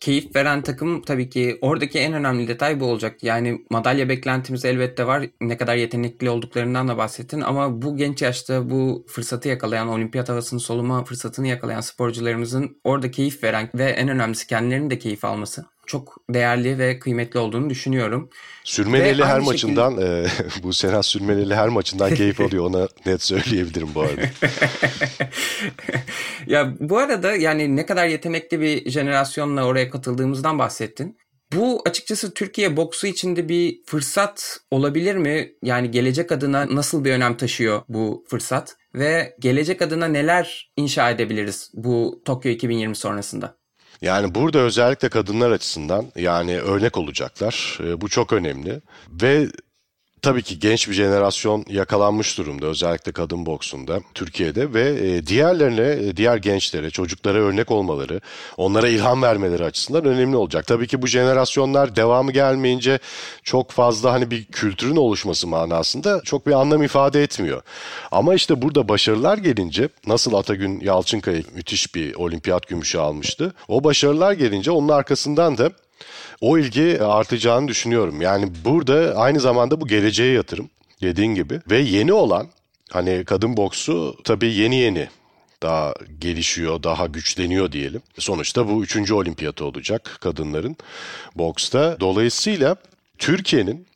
keyif 0.00 0.36
veren 0.36 0.62
takım 0.62 1.02
tabii 1.02 1.30
ki 1.30 1.58
oradaki 1.60 1.98
en 1.98 2.12
önemli 2.12 2.48
detay 2.48 2.80
bu 2.80 2.84
olacak. 2.84 3.22
Yani 3.22 3.64
madalya 3.70 4.08
beklentimiz 4.08 4.64
elbette 4.64 5.06
var. 5.06 5.26
Ne 5.40 5.56
kadar 5.56 5.76
yetenekli 5.76 6.30
olduklarından 6.30 6.88
da 6.88 6.98
bahsettin 6.98 7.40
ama 7.40 7.82
bu 7.82 7.96
genç 7.96 8.22
yaşta 8.22 8.70
bu 8.70 9.06
fırsatı 9.08 9.48
yakalayan, 9.48 9.88
olimpiyat 9.88 10.28
havasını 10.28 10.60
soluma 10.60 11.04
fırsatını 11.04 11.48
yakalayan 11.48 11.80
sporcularımızın 11.80 12.80
orada 12.84 13.10
keyif 13.10 13.44
veren 13.44 13.70
ve 13.74 13.84
en 13.84 14.08
önemlisi 14.08 14.46
kendilerinin 14.46 14.90
de 14.90 14.98
keyif 14.98 15.24
alması 15.24 15.64
çok 15.88 16.16
değerli 16.30 16.78
ve 16.78 16.98
kıymetli 16.98 17.38
olduğunu 17.38 17.70
düşünüyorum. 17.70 18.30
Sürmeneli 18.64 19.24
her 19.24 19.40
maçından 19.40 19.90
şekilde... 19.90 20.26
e, 20.56 20.62
bu 20.62 20.72
Serhat 20.72 21.06
Sürmeneli 21.06 21.54
her 21.54 21.68
maçından 21.68 22.14
keyif 22.14 22.40
alıyor 22.40 22.64
ona 22.64 22.88
net 23.06 23.22
söyleyebilirim 23.22 23.88
bu 23.94 24.00
arada. 24.00 24.22
ya 26.46 26.74
bu 26.80 26.98
arada 26.98 27.36
yani 27.36 27.76
ne 27.76 27.86
kadar 27.86 28.06
yetenekli 28.06 28.60
bir 28.60 28.90
jenerasyonla 28.90 29.64
oraya 29.64 29.90
katıldığımızdan 29.90 30.58
bahsettin. 30.58 31.18
Bu 31.52 31.82
açıkçası 31.86 32.34
Türkiye 32.34 32.76
boksu 32.76 33.06
içinde 33.06 33.48
bir 33.48 33.80
fırsat 33.86 34.60
olabilir 34.70 35.16
mi? 35.16 35.52
Yani 35.62 35.90
gelecek 35.90 36.32
adına 36.32 36.66
nasıl 36.74 37.04
bir 37.04 37.12
önem 37.12 37.36
taşıyor 37.36 37.82
bu 37.88 38.24
fırsat? 38.28 38.76
Ve 38.94 39.36
gelecek 39.38 39.82
adına 39.82 40.06
neler 40.06 40.72
inşa 40.76 41.10
edebiliriz 41.10 41.70
bu 41.74 42.22
Tokyo 42.24 42.50
2020 42.50 42.96
sonrasında? 42.96 43.57
Yani 44.02 44.34
burada 44.34 44.58
özellikle 44.58 45.08
kadınlar 45.08 45.50
açısından 45.50 46.06
yani 46.16 46.58
örnek 46.58 46.96
olacaklar. 46.96 47.78
E, 47.84 48.00
bu 48.00 48.08
çok 48.08 48.32
önemli. 48.32 48.80
Ve 49.08 49.48
tabii 50.22 50.42
ki 50.42 50.58
genç 50.58 50.88
bir 50.88 50.94
jenerasyon 50.94 51.64
yakalanmış 51.68 52.38
durumda 52.38 52.66
özellikle 52.66 53.12
kadın 53.12 53.46
boksunda 53.46 54.00
Türkiye'de 54.14 54.74
ve 54.74 54.88
e, 54.88 55.26
diğerlerine, 55.26 56.08
e, 56.08 56.16
diğer 56.16 56.36
gençlere, 56.36 56.90
çocuklara 56.90 57.38
örnek 57.38 57.70
olmaları, 57.70 58.20
onlara 58.56 58.88
ilham 58.88 59.22
vermeleri 59.22 59.64
açısından 59.64 60.04
önemli 60.04 60.36
olacak. 60.36 60.66
Tabii 60.66 60.86
ki 60.86 61.02
bu 61.02 61.06
jenerasyonlar 61.06 61.96
devamı 61.96 62.32
gelmeyince 62.32 62.98
çok 63.42 63.70
fazla 63.70 64.12
hani 64.12 64.30
bir 64.30 64.44
kültürün 64.44 64.96
oluşması 64.96 65.46
manasında 65.46 66.20
çok 66.24 66.46
bir 66.46 66.52
anlam 66.52 66.82
ifade 66.82 67.22
etmiyor. 67.22 67.62
Ama 68.10 68.34
işte 68.34 68.62
burada 68.62 68.88
başarılar 68.88 69.38
gelince 69.38 69.88
nasıl 70.06 70.34
Atagün 70.34 70.80
Yalçınkaya 70.80 71.42
müthiş 71.54 71.94
bir 71.94 72.14
olimpiyat 72.14 72.68
gümüşü 72.68 72.98
almıştı. 72.98 73.54
O 73.68 73.84
başarılar 73.84 74.32
gelince 74.32 74.70
onun 74.70 74.88
arkasından 74.88 75.58
da 75.58 75.70
o 76.40 76.58
ilgi 76.58 77.02
artacağını 77.02 77.68
düşünüyorum. 77.68 78.20
Yani 78.20 78.52
burada 78.64 79.14
aynı 79.16 79.40
zamanda 79.40 79.80
bu 79.80 79.86
geleceğe 79.86 80.32
yatırım 80.32 80.70
dediğin 81.02 81.34
gibi 81.34 81.60
ve 81.70 81.78
yeni 81.78 82.12
olan 82.12 82.48
hani 82.90 83.24
kadın 83.24 83.56
boksu 83.56 84.16
tabii 84.24 84.54
yeni 84.54 84.76
yeni 84.76 85.08
daha 85.62 85.94
gelişiyor, 86.18 86.82
daha 86.82 87.06
güçleniyor 87.06 87.72
diyelim. 87.72 88.02
Sonuçta 88.18 88.68
bu 88.68 88.84
üçüncü 88.84 89.14
olimpiyatı 89.14 89.64
olacak 89.64 90.18
kadınların 90.20 90.76
boksta. 91.36 91.96
Dolayısıyla 92.00 92.76
Türkiye'nin 93.18 93.86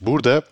burada 0.00 0.42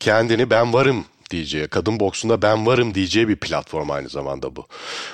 kendini 0.00 0.50
ben 0.50 0.72
varım 0.72 1.04
diyeceği, 1.30 1.68
kadın 1.68 2.00
boksunda 2.00 2.42
ben 2.42 2.66
varım 2.66 2.94
diyeceği 2.94 3.28
bir 3.28 3.36
platform 3.36 3.90
aynı 3.90 4.08
zamanda 4.08 4.56
bu. 4.56 4.66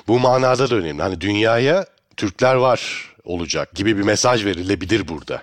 Bu 0.08 0.18
manada 0.18 0.70
da 0.70 0.74
önemli. 0.74 1.02
Hani 1.02 1.20
dünyaya 1.20 1.86
Türkler 2.16 2.54
var 2.54 3.08
olacak 3.28 3.74
gibi 3.74 3.98
bir 3.98 4.02
mesaj 4.02 4.44
verilebilir 4.44 5.08
burada. 5.08 5.42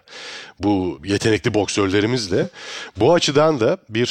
Bu 0.60 1.00
yetenekli 1.06 1.54
boksörlerimizle. 1.54 2.50
Bu 2.98 3.14
açıdan 3.14 3.60
da 3.60 3.78
bir 3.90 4.10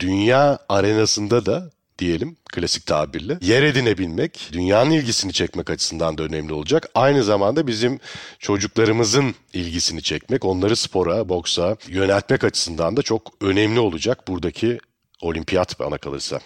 dünya 0.00 0.58
arenasında 0.68 1.46
da 1.46 1.70
diyelim 1.98 2.36
klasik 2.52 2.86
tabirle 2.86 3.38
yer 3.40 3.62
edinebilmek, 3.62 4.50
dünyanın 4.52 4.90
ilgisini 4.90 5.32
çekmek 5.32 5.70
açısından 5.70 6.18
da 6.18 6.22
önemli 6.22 6.52
olacak. 6.52 6.88
Aynı 6.94 7.24
zamanda 7.24 7.66
bizim 7.66 8.00
çocuklarımızın 8.38 9.34
ilgisini 9.52 10.02
çekmek, 10.02 10.44
onları 10.44 10.76
spora, 10.76 11.28
boksa 11.28 11.76
yöneltmek 11.88 12.44
açısından 12.44 12.96
da 12.96 13.02
çok 13.02 13.32
önemli 13.40 13.80
olacak 13.80 14.28
buradaki 14.28 14.78
olimpiyat 15.22 15.80
bana 15.80 15.98
kalırsa. 15.98 16.40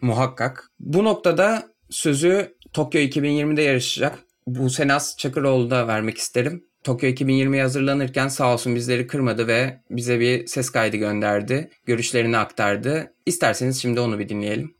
Muhakkak. 0.00 0.70
Bu 0.80 1.04
noktada 1.04 1.68
sözü 1.90 2.56
Tokyo 2.72 3.00
2020'de 3.00 3.62
yarışacak 3.62 4.25
bu 4.46 4.70
Senas 4.70 5.16
Çakıroğlu 5.16 5.70
da 5.70 5.88
vermek 5.88 6.18
isterim. 6.18 6.64
Tokyo 6.84 7.08
2020'ye 7.08 7.62
hazırlanırken 7.62 8.28
sağ 8.28 8.52
olsun 8.52 8.74
bizleri 8.74 9.06
kırmadı 9.06 9.46
ve 9.46 9.80
bize 9.90 10.20
bir 10.20 10.46
ses 10.46 10.70
kaydı 10.70 10.96
gönderdi. 10.96 11.70
Görüşlerini 11.86 12.38
aktardı. 12.38 13.12
İsterseniz 13.26 13.82
şimdi 13.82 14.00
onu 14.00 14.18
bir 14.18 14.28
dinleyelim. 14.28 14.76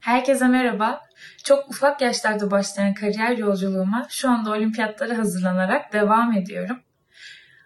Herkese 0.00 0.48
merhaba. 0.48 1.00
Çok 1.44 1.70
ufak 1.70 2.00
yaşlarda 2.00 2.50
başlayan 2.50 2.94
kariyer 2.94 3.36
yolculuğuma 3.36 4.06
şu 4.10 4.30
anda 4.30 4.50
olimpiyatlara 4.50 5.18
hazırlanarak 5.18 5.92
devam 5.92 6.32
ediyorum. 6.32 6.80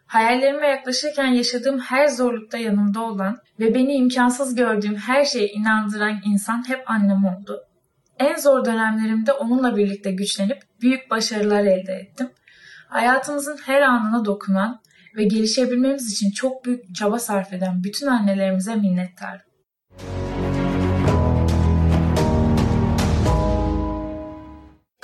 Hayallerime 0.07 0.67
yaklaşırken 0.67 1.27
yaşadığım 1.27 1.79
her 1.79 2.09
zorlukta 2.09 2.59
yanımda 2.59 3.01
olan 3.01 3.39
ve 3.61 3.75
beni 3.75 3.95
imkansız 3.95 4.55
gördüğüm 4.55 4.97
her 4.97 5.25
şeye 5.25 5.49
inandıran 5.49 6.21
insan 6.25 6.69
hep 6.69 6.91
annem 6.91 7.25
oldu. 7.25 7.63
En 8.19 8.37
zor 8.37 8.65
dönemlerimde 8.65 9.33
onunla 9.33 9.77
birlikte 9.77 10.13
güçlenip 10.13 10.63
büyük 10.81 11.11
başarılar 11.11 11.65
elde 11.65 11.93
ettim. 11.93 12.31
Hayatımızın 12.89 13.59
her 13.65 13.83
anına 13.83 14.25
dokunan 14.25 14.81
ve 15.17 15.25
gelişebilmemiz 15.25 16.13
için 16.13 16.31
çok 16.31 16.65
büyük 16.65 16.95
çaba 16.95 17.19
sarf 17.19 17.53
eden 17.53 17.85
bütün 17.85 18.07
annelerimize 18.07 18.75
minnettarım. 18.75 19.41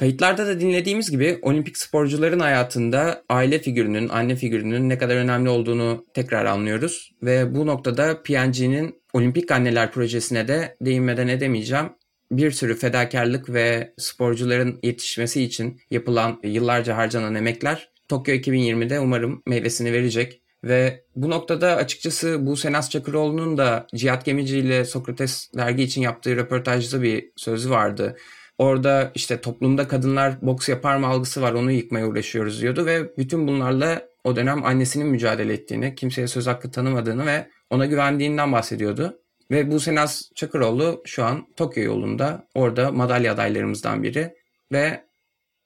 Kayıtlarda 0.03 0.47
da 0.47 0.61
dinlediğimiz 0.61 1.11
gibi 1.11 1.39
olimpik 1.43 1.79
sporcuların 1.79 2.41
hayatında 2.41 3.23
aile 3.29 3.59
figürünün, 3.59 4.09
anne 4.09 4.37
figürünün 4.37 4.89
ne 4.89 4.99
kadar 4.99 5.17
önemli 5.17 5.49
olduğunu 5.49 6.05
tekrar 6.15 6.45
anlıyoruz. 6.45 7.13
Ve 7.23 7.55
bu 7.55 7.67
noktada 7.67 8.23
PNG'nin 8.23 9.03
Olimpik 9.13 9.51
Anneler 9.51 9.93
projesine 9.93 10.49
de 10.49 10.77
değinmeden 10.81 11.29
edemeyeceğim. 11.29 11.87
Bir 12.33 12.51
sürü 12.51 12.79
fedakarlık 12.79 13.53
ve 13.53 13.95
sporcuların 13.99 14.79
yetişmesi 14.83 15.43
için 15.43 15.81
yapılan 15.91 16.41
yıllarca 16.43 16.97
harcanan 16.97 17.35
emekler 17.35 17.89
Tokyo 18.09 18.35
2020'de 18.35 19.01
umarım 19.01 19.43
meyvesini 19.47 19.93
verecek. 19.93 20.43
Ve 20.65 21.05
bu 21.17 21.31
noktada 21.31 21.77
açıkçası 21.77 22.47
bu 22.47 22.57
Senas 22.57 22.91
Çakıroğlu'nun 22.91 23.59
da 23.59 23.87
Cihat 23.95 24.25
Gemici 24.25 24.59
ile 24.59 24.85
Sokrates 24.85 25.51
dergi 25.57 25.83
için 25.83 26.03
yaptığı 26.03 26.37
röportajda 26.37 27.03
bir 27.03 27.31
sözü 27.37 27.71
vardı 27.71 28.17
Orada 28.59 29.13
işte 29.15 29.41
toplumda 29.41 29.89
kadınlar 29.89 30.43
boks 30.43 30.69
yapar 30.69 30.97
mı 30.97 31.07
algısı 31.07 31.43
var 31.43 31.53
onu 31.53 31.71
yıkmaya 31.71 32.07
uğraşıyoruz 32.07 32.61
diyordu 32.61 32.87
ve 32.87 33.17
bütün 33.17 33.49
bunlarla 33.49 34.09
o 34.25 34.37
dönem 34.37 34.65
annesinin 34.65 35.07
mücadele 35.07 35.53
ettiğini, 35.53 35.95
kimseye 35.95 36.27
söz 36.27 36.47
hakkı 36.47 36.71
tanımadığını 36.71 37.27
ve 37.27 37.49
ona 37.71 37.87
güvendiğinden 37.87 38.53
bahsediyordu. 38.53 39.19
Ve 39.51 39.71
bu 39.71 39.81
Senaz 39.81 40.31
Çakıroğlu 40.35 41.03
şu 41.07 41.25
an 41.25 41.47
Tokyo 41.57 41.83
yolunda. 41.83 42.49
Orada 42.55 42.93
madalya 42.93 43.33
adaylarımızdan 43.33 44.03
biri. 44.03 44.35
Ve 44.73 45.05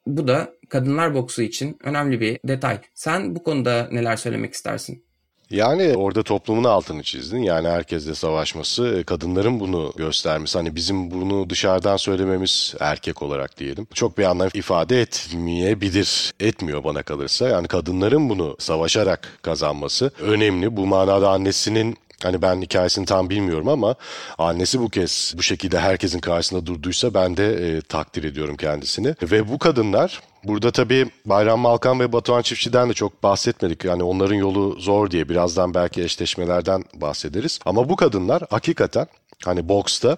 bu 0.07 0.29
da 0.29 0.53
kadınlar 0.69 1.15
boksu 1.15 1.43
için 1.43 1.79
önemli 1.85 2.21
bir 2.21 2.39
detay. 2.45 2.81
Sen 2.95 3.37
bu 3.37 3.43
konuda 3.43 3.89
neler 3.93 4.17
söylemek 4.17 4.55
istersin? 4.55 5.06
Yani 5.51 5.97
orada 5.97 6.23
toplumun 6.23 6.65
altını 6.65 7.03
çizdin. 7.03 7.43
Yani 7.43 7.69
herkesle 7.69 8.15
savaşması, 8.15 8.97
e, 8.99 9.03
kadınların 9.03 9.61
bunu 9.61 9.93
göstermesi. 9.97 10.59
Hani 10.59 10.77
bizim 10.77 11.11
bunu 11.11 11.51
dışarıdan 11.51 11.97
söylememiz 11.97 12.75
erkek 12.81 13.23
olarak 13.23 13.59
diyelim. 13.59 13.87
Çok 13.95 14.19
bir 14.19 14.25
anlam 14.25 14.49
ifade 14.55 15.01
etmeyebilir. 15.01 16.35
Etmiyor 16.41 16.85
bana 16.85 17.03
kalırsa. 17.03 17.49
Yani 17.49 17.69
kadınların 17.69 18.29
bunu 18.29 18.57
savaşarak 18.59 19.39
kazanması 19.43 20.11
önemli. 20.21 20.77
Bu 20.77 20.87
manada 20.87 21.31
annesinin 21.31 21.97
Hani 22.23 22.43
ben 22.43 22.63
hikayesini 22.63 23.07
tam 23.07 23.31
bilmiyorum 23.31 23.69
ama 23.69 23.95
annesi 24.39 24.81
bu 24.81 24.89
kez 24.89 25.35
bu 25.37 25.43
şekilde 25.43 25.79
herkesin 25.79 26.21
karşısında 26.21 26.67
durduysa 26.67 27.15
ben 27.15 27.37
de 27.37 27.77
e, 27.77 27.81
takdir 27.81 28.25
ediyorum 28.25 28.57
kendisini. 28.57 29.15
Ve 29.23 29.49
bu 29.49 29.59
kadınlar 29.59 30.21
Burada 30.45 30.71
tabii 30.71 31.11
Bayram 31.25 31.61
Malkan 31.61 32.01
ve 32.01 32.13
Batuhan 32.13 32.43
Çiftçi'den 32.43 32.89
de 32.89 32.95
çok 32.95 33.23
bahsetmedik. 33.23 33.85
Yani 33.85 34.03
onların 34.03 34.35
yolu 34.35 34.81
zor 34.81 35.11
diye 35.11 35.29
birazdan 35.29 35.75
belki 35.75 36.03
eşleşmelerden 36.03 36.85
bahsederiz. 36.95 37.59
Ama 37.65 37.89
bu 37.89 37.97
kadınlar 37.97 38.43
hakikaten 38.51 39.07
hani 39.45 39.69
boksta 39.69 40.17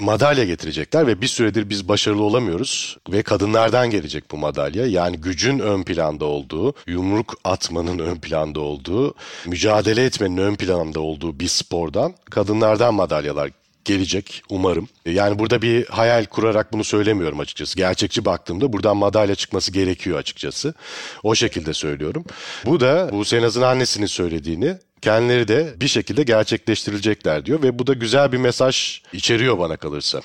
madalya 0.00 0.44
getirecekler 0.44 1.06
ve 1.06 1.20
bir 1.20 1.26
süredir 1.26 1.70
biz 1.70 1.88
başarılı 1.88 2.22
olamıyoruz 2.22 2.96
ve 3.10 3.22
kadınlardan 3.22 3.90
gelecek 3.90 4.30
bu 4.30 4.36
madalya. 4.36 4.86
Yani 4.86 5.16
gücün 5.16 5.58
ön 5.58 5.82
planda 5.82 6.24
olduğu, 6.24 6.74
yumruk 6.86 7.34
atmanın 7.44 7.98
ön 7.98 8.16
planda 8.16 8.60
olduğu, 8.60 9.14
mücadele 9.46 10.04
etmenin 10.04 10.36
ön 10.36 10.54
planda 10.54 11.00
olduğu 11.00 11.40
bir 11.40 11.48
spordan 11.48 12.14
kadınlardan 12.30 12.94
madalyalar 12.94 13.50
gelecek 13.84 14.42
umarım. 14.50 14.88
Yani 15.06 15.38
burada 15.38 15.62
bir 15.62 15.86
hayal 15.86 16.24
kurarak 16.24 16.72
bunu 16.72 16.84
söylemiyorum 16.84 17.40
açıkçası. 17.40 17.76
Gerçekçi 17.76 18.24
baktığımda 18.24 18.72
buradan 18.72 18.96
madalya 18.96 19.34
çıkması 19.34 19.72
gerekiyor 19.72 20.18
açıkçası. 20.18 20.74
O 21.22 21.34
şekilde 21.34 21.74
söylüyorum. 21.74 22.24
Bu 22.66 22.80
da 22.80 23.08
bu 23.12 23.24
Senaz'ın 23.24 23.62
annesinin 23.62 24.06
söylediğini 24.06 24.76
kendileri 25.04 25.48
de 25.48 25.74
bir 25.80 25.88
şekilde 25.88 26.22
gerçekleştirilecekler 26.22 27.46
diyor 27.46 27.62
ve 27.62 27.78
bu 27.78 27.86
da 27.86 27.92
güzel 27.92 28.32
bir 28.32 28.38
mesaj 28.38 29.02
içeriyor 29.12 29.58
bana 29.58 29.76
kalırsa. 29.76 30.20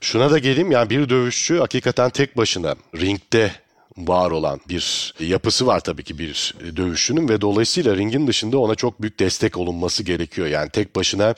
Şuna 0.00 0.30
da 0.30 0.38
geleyim 0.38 0.70
yani 0.70 0.90
bir 0.90 1.08
dövüşçü 1.08 1.58
hakikaten 1.58 2.10
tek 2.10 2.36
başına 2.36 2.74
ringde 2.96 3.50
var 3.96 4.30
olan 4.30 4.60
bir 4.68 5.14
yapısı 5.20 5.66
var 5.66 5.80
tabii 5.80 6.04
ki 6.04 6.18
bir 6.18 6.54
dövüşçünün 6.76 7.28
ve 7.28 7.40
dolayısıyla 7.40 7.96
ringin 7.96 8.26
dışında 8.26 8.58
ona 8.58 8.74
çok 8.74 9.02
büyük 9.02 9.20
destek 9.20 9.56
olunması 9.56 10.02
gerekiyor. 10.02 10.46
Yani 10.46 10.70
tek 10.70 10.96
başına 10.96 11.34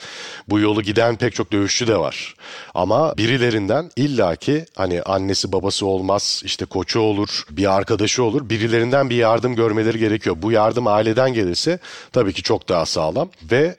bu 0.47 0.59
yolu 0.59 0.81
giden 0.81 1.15
pek 1.15 1.35
çok 1.35 1.51
dövüşçü 1.51 1.87
de 1.87 1.97
var. 1.97 2.35
Ama 2.75 3.17
birilerinden 3.17 3.91
illaki 3.95 4.65
hani 4.75 5.01
annesi 5.01 5.51
babası 5.51 5.85
olmaz, 5.85 6.41
işte 6.45 6.65
koçu 6.65 6.99
olur, 6.99 7.43
bir 7.49 7.75
arkadaşı 7.75 8.23
olur. 8.23 8.49
Birilerinden 8.49 9.09
bir 9.09 9.15
yardım 9.15 9.55
görmeleri 9.55 9.99
gerekiyor. 9.99 10.35
Bu 10.39 10.51
yardım 10.51 10.87
aileden 10.87 11.33
gelirse 11.33 11.79
tabii 12.11 12.33
ki 12.33 12.43
çok 12.43 12.69
daha 12.69 12.85
sağlam 12.85 13.29
ve 13.51 13.75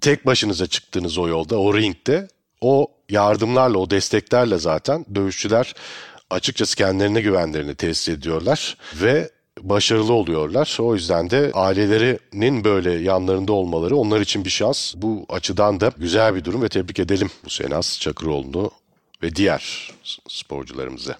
tek 0.00 0.26
başınıza 0.26 0.66
çıktığınız 0.66 1.18
o 1.18 1.28
yolda, 1.28 1.58
o 1.58 1.76
ringde 1.76 2.28
o 2.60 2.88
yardımlarla, 3.08 3.78
o 3.78 3.90
desteklerle 3.90 4.58
zaten 4.58 5.06
dövüşçüler 5.14 5.74
açıkçası 6.30 6.76
kendilerine 6.76 7.20
güvenlerini 7.20 7.74
tesis 7.74 8.08
ediyorlar 8.08 8.76
ve 8.94 9.30
başarılı 9.60 10.12
oluyorlar. 10.12 10.76
O 10.80 10.94
yüzden 10.94 11.30
de 11.30 11.50
ailelerinin 11.54 12.64
böyle 12.64 12.90
yanlarında 12.92 13.52
olmaları 13.52 13.96
onlar 13.96 14.20
için 14.20 14.44
bir 14.44 14.50
şans. 14.50 14.94
Bu 14.96 15.26
açıdan 15.28 15.80
da 15.80 15.92
güzel 15.96 16.34
bir 16.34 16.44
durum 16.44 16.62
ve 16.62 16.68
tebrik 16.68 16.98
edelim 16.98 17.30
bu 17.44 17.50
Senaz 17.50 17.98
Çakıroğlu'nu 18.00 18.70
ve 19.22 19.36
diğer 19.36 19.92
sporcularımızı. 20.28 21.16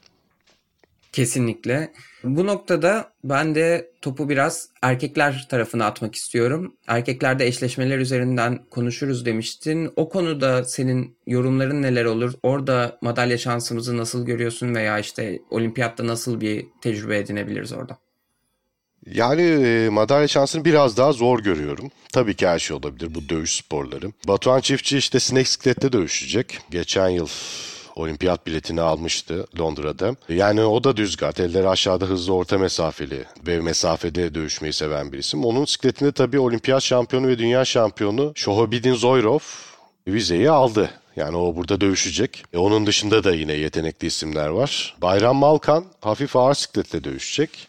Kesinlikle. 1.17 1.93
Bu 2.25 2.47
noktada 2.47 3.13
ben 3.25 3.55
de 3.55 3.91
topu 4.03 4.29
biraz 4.29 4.69
erkekler 4.83 5.47
tarafına 5.51 5.87
atmak 5.87 6.15
istiyorum. 6.15 6.77
Erkeklerde 6.87 7.47
eşleşmeler 7.47 7.99
üzerinden 7.99 8.65
konuşuruz 8.71 9.27
demiştin. 9.27 9.93
O 9.97 10.09
konuda 10.09 10.65
senin 10.65 11.17
yorumların 11.27 11.83
neler 11.83 12.05
olur? 12.05 12.33
Orada 12.43 12.99
madalya 13.01 13.39
şansımızı 13.39 13.97
nasıl 13.97 14.27
görüyorsun 14.27 14.75
veya 14.75 14.99
işte 14.99 15.39
olimpiyatta 15.51 16.07
nasıl 16.07 16.41
bir 16.41 16.67
tecrübe 16.81 17.19
edinebiliriz 17.19 17.73
orada? 17.73 17.99
Yani 19.07 19.43
e, 19.43 19.89
madalya 19.89 20.29
şansını 20.29 20.65
biraz 20.65 20.97
daha 20.97 21.13
zor 21.13 21.39
görüyorum. 21.39 21.91
Tabii 22.13 22.35
ki 22.35 22.47
her 22.47 22.59
şey 22.59 22.77
olabilir 22.77 23.15
bu 23.15 23.29
dövüş 23.29 23.55
sporları. 23.57 24.13
Batuhan 24.29 24.61
Çiftçi 24.61 24.99
işte 24.99 25.21
Snake 25.21 25.45
Sklet'te 25.45 25.93
dövüşecek. 25.93 26.59
Geçen 26.71 27.09
yıl 27.09 27.29
olimpiyat 27.97 28.47
biletini 28.47 28.81
almıştı 28.81 29.47
Londra'da. 29.59 30.17
Yani 30.29 30.65
o 30.65 30.85
da 30.85 30.97
düz 30.97 31.17
gat, 31.17 31.41
elleri 31.41 31.69
aşağıda 31.69 32.07
hızlı 32.07 32.35
orta 32.35 32.59
mesafeli 32.59 33.25
ve 33.47 33.61
mesafede 33.61 34.35
dövüşmeyi 34.35 34.73
seven 34.73 35.13
bir 35.13 35.19
isim. 35.19 35.45
Onun 35.45 35.65
sikletinde 35.65 36.13
tabii 36.13 36.39
olimpiyat 36.39 36.83
şampiyonu 36.83 37.29
ve 37.29 37.39
dünya 37.39 37.65
şampiyonu 37.65 38.33
Shohobidin 38.35 38.95
Zoyrov 38.95 39.39
vizeyi 40.09 40.51
aldı. 40.51 40.91
Yani 41.17 41.37
o 41.37 41.57
burada 41.57 41.81
dövüşecek. 41.81 42.45
E 42.53 42.59
onun 42.59 42.87
dışında 42.87 43.25
da 43.25 43.35
yine 43.35 43.53
yetenekli 43.53 44.07
isimler 44.07 44.49
var. 44.49 44.97
Bayram 45.03 45.37
Malkan 45.37 45.85
hafif 46.01 46.37
ağır 46.37 46.55
sikletle 46.55 47.05
dövüşecek. 47.05 47.69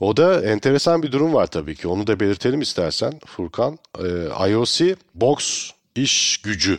O 0.00 0.16
da 0.16 0.44
enteresan 0.44 1.02
bir 1.02 1.12
durum 1.12 1.34
var 1.34 1.46
tabii 1.46 1.74
ki. 1.74 1.88
Onu 1.88 2.06
da 2.06 2.20
belirtelim 2.20 2.60
istersen 2.60 3.20
Furkan. 3.26 3.78
Ee, 3.98 4.50
IOC 4.50 4.94
box 5.14 5.70
iş 5.94 6.36
gücü 6.36 6.78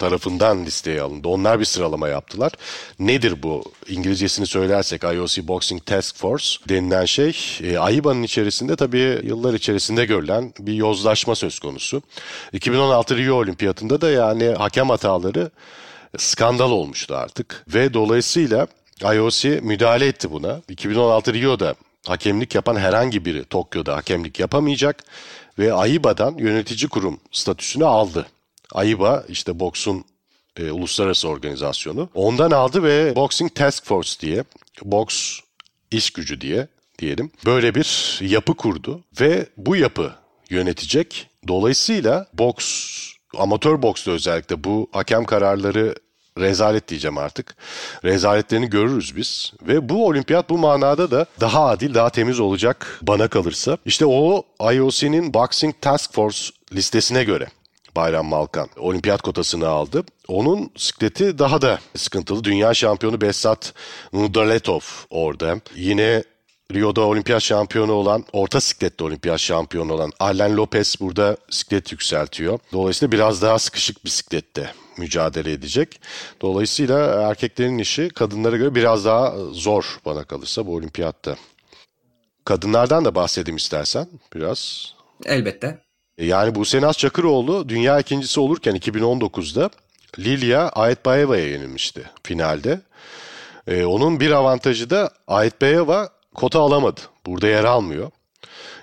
tarafından 0.00 0.64
listeye 0.64 1.02
alındı. 1.02 1.28
Onlar 1.28 1.60
bir 1.60 1.64
sıralama 1.64 2.08
yaptılar. 2.08 2.52
Nedir 2.98 3.42
bu? 3.42 3.72
İngilizcesini 3.88 4.46
söylersek 4.46 5.04
IOC 5.04 5.48
Boxing 5.48 5.86
Task 5.86 6.16
Force 6.16 6.46
denilen 6.68 7.04
şey 7.04 7.36
e, 7.62 7.78
AIBA'nın 7.78 8.22
içerisinde 8.22 8.76
tabii 8.76 9.20
yıllar 9.24 9.54
içerisinde 9.54 10.04
görülen 10.04 10.52
bir 10.58 10.74
yozlaşma 10.74 11.34
söz 11.34 11.58
konusu. 11.58 12.02
2016 12.52 13.16
Rio 13.16 13.34
Olimpiyatında 13.34 14.00
da 14.00 14.10
yani 14.10 14.48
hakem 14.48 14.88
hataları 14.88 15.50
skandal 16.18 16.70
olmuştu 16.70 17.14
artık 17.16 17.64
ve 17.74 17.94
dolayısıyla 17.94 18.66
IOC 19.14 19.60
müdahale 19.62 20.06
etti 20.06 20.30
buna. 20.30 20.60
2016 20.68 21.34
Rio'da 21.34 21.74
hakemlik 22.06 22.54
yapan 22.54 22.76
herhangi 22.76 23.24
biri 23.24 23.44
Tokyo'da 23.44 23.96
hakemlik 23.96 24.40
yapamayacak 24.40 25.04
ve 25.58 25.72
AIBA'dan 25.72 26.34
yönetici 26.38 26.88
kurum 26.88 27.20
statüsünü 27.32 27.84
aldı. 27.84 28.26
AIBA 28.72 29.24
işte 29.28 29.60
boksun 29.60 30.04
e, 30.56 30.70
uluslararası 30.70 31.28
organizasyonu. 31.28 32.08
Ondan 32.14 32.50
aldı 32.50 32.82
ve 32.82 33.16
Boxing 33.16 33.54
Task 33.54 33.84
Force 33.84 34.20
diye, 34.20 34.44
boks 34.82 35.38
iş 35.90 36.10
gücü 36.10 36.40
diye 36.40 36.68
diyelim. 36.98 37.30
Böyle 37.46 37.74
bir 37.74 38.18
yapı 38.20 38.54
kurdu 38.54 39.00
ve 39.20 39.46
bu 39.56 39.76
yapı 39.76 40.12
yönetecek. 40.50 41.28
Dolayısıyla 41.48 42.26
boks, 42.32 42.96
amatör 43.38 43.82
boksta 43.82 44.10
özellikle 44.10 44.64
bu 44.64 44.88
hakem 44.92 45.24
kararları 45.24 45.94
rezalet 46.38 46.88
diyeceğim 46.88 47.18
artık. 47.18 47.56
Rezaletlerini 48.04 48.70
görürüz 48.70 49.16
biz. 49.16 49.52
Ve 49.62 49.88
bu 49.88 50.06
olimpiyat 50.06 50.50
bu 50.50 50.58
manada 50.58 51.10
da 51.10 51.26
daha 51.40 51.66
adil, 51.66 51.94
daha 51.94 52.10
temiz 52.10 52.40
olacak 52.40 52.98
bana 53.02 53.28
kalırsa. 53.28 53.78
İşte 53.84 54.06
o 54.06 54.42
IOC'nin 54.72 55.34
Boxing 55.34 55.74
Task 55.80 56.14
Force 56.14 56.38
listesine 56.72 57.24
göre 57.24 57.48
Bayram 57.96 58.26
Malkan 58.26 58.68
olimpiyat 58.76 59.22
kotasını 59.22 59.68
aldı. 59.68 60.04
Onun 60.28 60.70
sikleti 60.76 61.38
daha 61.38 61.62
da 61.62 61.78
sıkıntılı. 61.96 62.44
Dünya 62.44 62.74
şampiyonu 62.74 63.20
Besat 63.20 63.74
Nudaletov 64.12 64.80
orada. 65.10 65.60
Yine 65.76 66.22
Rio'da 66.74 67.00
olimpiyat 67.00 67.42
şampiyonu 67.42 67.92
olan, 67.92 68.24
orta 68.32 68.60
siklette 68.60 69.04
olimpiyat 69.04 69.40
şampiyonu 69.40 69.92
olan 69.92 70.12
Arlen 70.20 70.56
Lopez 70.56 70.96
burada 71.00 71.36
siklet 71.50 71.92
yükseltiyor. 71.92 72.58
Dolayısıyla 72.72 73.12
biraz 73.12 73.42
daha 73.42 73.58
sıkışık 73.58 74.04
bisiklette 74.04 74.72
mücadele 74.98 75.52
edecek. 75.52 76.00
Dolayısıyla 76.40 77.28
erkeklerin 77.30 77.78
işi 77.78 78.08
kadınlara 78.08 78.56
göre 78.56 78.74
biraz 78.74 79.04
daha 79.04 79.34
zor 79.52 80.00
bana 80.04 80.24
kalırsa 80.24 80.66
bu 80.66 80.74
olimpiyatta. 80.74 81.36
Kadınlardan 82.44 83.04
da 83.04 83.14
bahsedeyim 83.14 83.56
istersen 83.56 84.06
biraz. 84.34 84.92
Elbette. 85.24 85.89
E, 86.20 86.26
yani 86.26 86.54
bu 86.54 86.64
Senaz 86.64 86.98
Çakıroğlu 86.98 87.68
dünya 87.68 88.00
ikincisi 88.00 88.40
olurken 88.40 88.76
2019'da 88.76 89.70
Lilia 90.18 90.68
Ayetbayeva'ya 90.68 91.48
yenilmişti 91.48 92.10
finalde. 92.22 92.80
Ee, 93.66 93.84
onun 93.84 94.20
bir 94.20 94.30
avantajı 94.30 94.90
da 94.90 95.10
Ayetbayeva 95.26 96.08
kota 96.34 96.60
alamadı. 96.60 97.00
Burada 97.26 97.48
yer 97.48 97.64
almıyor. 97.64 98.10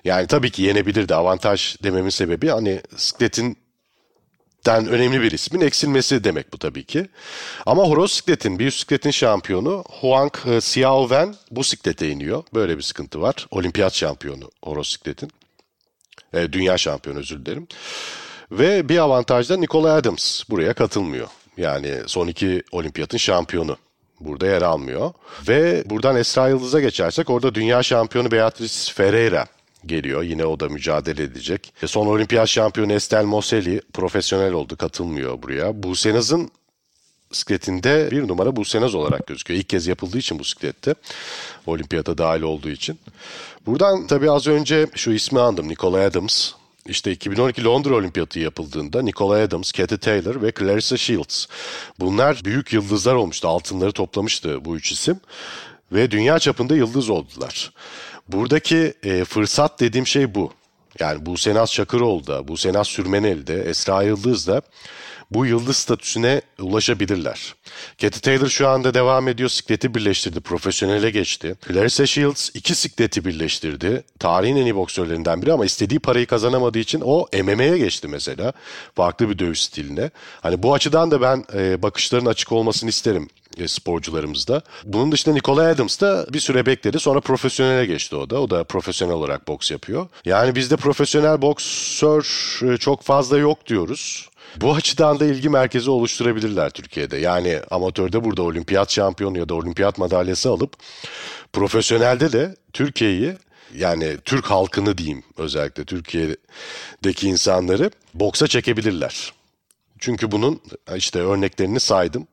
Yani 0.04 0.28
tabii 0.28 0.52
ki 0.52 0.62
yenebilirdi. 0.62 1.16
Avantaj 1.16 1.84
dememin 1.84 2.10
sebebi 2.10 2.48
hani 2.48 2.82
sikletin 2.96 3.58
bisikletten 4.68 4.94
önemli 4.94 5.22
bir 5.22 5.32
ismin 5.32 5.62
eksilmesi 5.62 6.24
demek 6.24 6.54
bu 6.54 6.58
tabii 6.58 6.84
ki. 6.84 7.08
Ama 7.66 7.84
horoz 7.84 8.12
sikletin, 8.12 8.60
bir 8.60 8.66
bisikletin 8.66 9.12
şampiyonu 9.12 9.84
Huang 9.90 10.34
Xiaowen 10.58 11.36
bu 11.52 11.64
siklete 11.64 12.10
iniyor. 12.10 12.44
Böyle 12.54 12.78
bir 12.78 12.82
sıkıntı 12.82 13.22
var. 13.22 13.48
Olimpiyat 13.52 13.94
şampiyonu 13.94 14.52
horoz 14.64 14.88
sikletin. 14.88 15.32
E, 16.34 16.54
dünya 16.54 16.78
şampiyonu 16.78 17.20
özür 17.20 17.46
dilerim. 17.46 17.68
Ve 18.52 18.90
bir 18.90 18.98
avantaj 18.98 19.50
da 19.50 19.58
Nicola 19.58 19.94
Adams 19.94 20.44
buraya 20.50 20.74
katılmıyor. 20.74 21.28
Yani 21.58 21.96
son 22.08 22.28
iki 22.28 22.64
olimpiyatın 22.72 23.18
şampiyonu 23.18 23.78
burada 24.20 24.48
yer 24.48 24.62
almıyor. 24.62 25.14
Ve 25.48 25.84
buradan 25.86 26.16
Esra 26.16 26.50
Yıldız'a 26.50 26.80
geçersek 26.80 27.30
orada 27.30 27.56
dünya 27.56 27.84
şampiyonu 27.84 28.32
Beatriz 28.32 28.92
Ferreira 28.92 29.46
geliyor. 29.86 30.24
Yine 30.24 30.46
o 30.46 30.60
da 30.60 30.70
mücadele 30.70 31.24
edecek. 31.24 31.74
E, 31.84 31.88
son 31.88 32.08
olimpiyat 32.08 32.48
şampiyonu 32.48 32.94
Estel 32.94 33.26
Moselli 33.26 33.82
profesyonel 33.94 34.54
oldu 34.54 34.78
katılmıyor 34.78 35.42
buraya. 35.42 35.84
Buse 35.84 36.14
Naz'ın 36.14 36.52
bisikletinde 37.32 38.12
bir 38.12 38.28
numara 38.28 38.56
Buse 38.56 38.82
Naz 38.82 38.96
olarak 38.96 39.28
gözüküyor. 39.28 39.60
İlk 39.60 39.70
kez 39.70 39.88
yapıldığı 39.88 40.18
için 40.18 40.40
bu 40.40 40.44
bisiklette. 40.44 40.96
Olimpiyata 41.66 42.18
dahil 42.18 42.42
olduğu 42.42 42.70
için. 42.70 43.00
Buradan 43.66 44.08
tabii 44.08 44.32
az 44.32 44.48
önce 44.48 44.88
şu 44.96 45.12
ismi 45.12 45.40
andım. 45.40 45.68
Nicola 45.68 46.00
Adams. 46.00 46.52
İşte 46.86 47.12
2012 47.12 47.64
Londra 47.64 47.96
Olimpiyatı 47.96 48.40
yapıldığında 48.40 49.02
Nicola 49.02 49.36
Adams, 49.36 49.72
Katie 49.72 49.98
Taylor 49.98 50.42
ve 50.42 50.52
Clarissa 50.60 50.98
Shields. 50.98 51.46
Bunlar 52.00 52.42
büyük 52.46 52.74
yıldızlar 52.74 53.16
olmuştu. 53.16 53.48
Altınları 53.48 53.92
toplamıştı 53.92 54.66
bu 54.66 54.76
üç 54.76 54.92
isim. 54.92 55.20
Ve 55.92 56.12
dünya 56.12 56.40
çapında 56.40 56.76
yıldız 56.76 57.10
oldular. 57.10 57.72
Buradaki 58.28 58.94
e, 59.04 59.24
fırsat 59.24 59.80
dediğim 59.80 60.08
şey 60.08 60.36
bu. 60.36 60.52
Yani 61.00 61.26
bu 61.26 61.38
Senaz 61.38 61.74
Çakıroğlu 61.74 62.28
da, 62.28 62.48
bu 62.48 62.58
Senaz 62.58 62.88
Sürmeneli 62.88 63.48
de, 63.48 63.62
Esra 63.62 64.04
Yıldız 64.04 64.48
da 64.48 64.62
bu 65.32 65.46
yıldız 65.46 65.78
statüsüne 65.78 66.42
ulaşabilirler. 66.60 67.56
Katie 68.02 68.22
Taylor 68.22 68.48
şu 68.48 68.68
anda 68.68 68.94
devam 68.94 69.28
ediyor. 69.28 69.50
Sikleti 69.50 69.96
birleştirdi. 69.96 70.40
Profesyonele 70.42 71.10
geçti. 71.10 71.56
Clarissa 71.68 72.06
Shields 72.06 72.50
iki 72.54 72.76
sikleti 72.76 73.26
birleştirdi. 73.26 74.04
Tarihin 74.20 74.56
en 74.56 74.66
iyi 74.66 74.76
boksörlerinden 74.76 75.42
biri 75.42 75.54
ama 75.54 75.66
istediği 75.66 76.00
parayı 76.00 76.28
kazanamadığı 76.28 76.80
için 76.80 77.02
o 77.06 77.28
MMA'ye 77.44 77.78
geçti 77.78 78.08
mesela. 78.08 78.54
Farklı 78.96 79.30
bir 79.30 79.40
dövüş 79.40 79.62
stiline. 79.62 80.12
Hani 80.42 80.64
bu 80.64 80.74
açıdan 80.74 81.12
da 81.12 81.22
ben 81.22 81.46
e, 81.54 81.84
bakışların 81.84 82.26
açık 82.26 82.52
olmasını 82.52 82.90
isterim 82.90 83.30
e, 83.58 83.68
sporcularımızda. 83.68 84.62
Bunun 84.84 85.12
dışında 85.12 85.36
Nicola 85.36 85.62
Adams 85.62 86.02
da 86.02 86.26
bir 86.34 86.40
süre 86.40 86.66
bekledi. 86.66 87.00
Sonra 87.00 87.20
profesyonele 87.20 87.86
geçti 87.86 88.16
o 88.16 88.30
da. 88.30 88.42
O 88.42 88.50
da 88.50 88.64
profesyonel 88.64 89.16
olarak 89.16 89.48
boks 89.48 89.72
yapıyor. 89.72 90.08
Yani 90.26 90.56
bizde 90.56 90.76
profesyonel 90.76 91.42
boksör 91.42 92.24
e, 92.64 92.78
çok 92.78 93.02
fazla 93.02 93.38
yok 93.38 93.68
diyoruz. 93.68 94.30
Bu 94.62 94.74
açıdan 94.76 95.20
da 95.20 95.26
ilgi 95.26 95.50
merkezi 95.50 95.90
oluşturabilirler 95.90 96.70
Türkiye'de. 96.70 97.18
Yani 97.18 97.60
amatörde 97.72 98.24
burada 98.24 98.42
olimpiyat 98.42 98.92
şampiyonu 98.92 99.38
ya 99.38 99.50
da 99.50 99.56
olimpiyat 99.56 99.98
madalyası 99.98 100.50
alıp 100.50 100.74
profesyonelde 101.54 102.32
de 102.32 102.56
Türkiye'yi 102.74 103.38
yani 103.76 104.18
Türk 104.26 104.46
halkını 104.46 104.98
diyeyim 104.98 105.24
özellikle 105.38 105.86
Türkiye'deki 105.86 107.28
insanları 107.28 107.92
boksa 108.14 108.48
çekebilirler. 108.48 109.34
Çünkü 110.00 110.32
bunun 110.32 110.62
işte 110.96 111.20
örneklerini 111.20 111.80
saydım. 111.80 112.28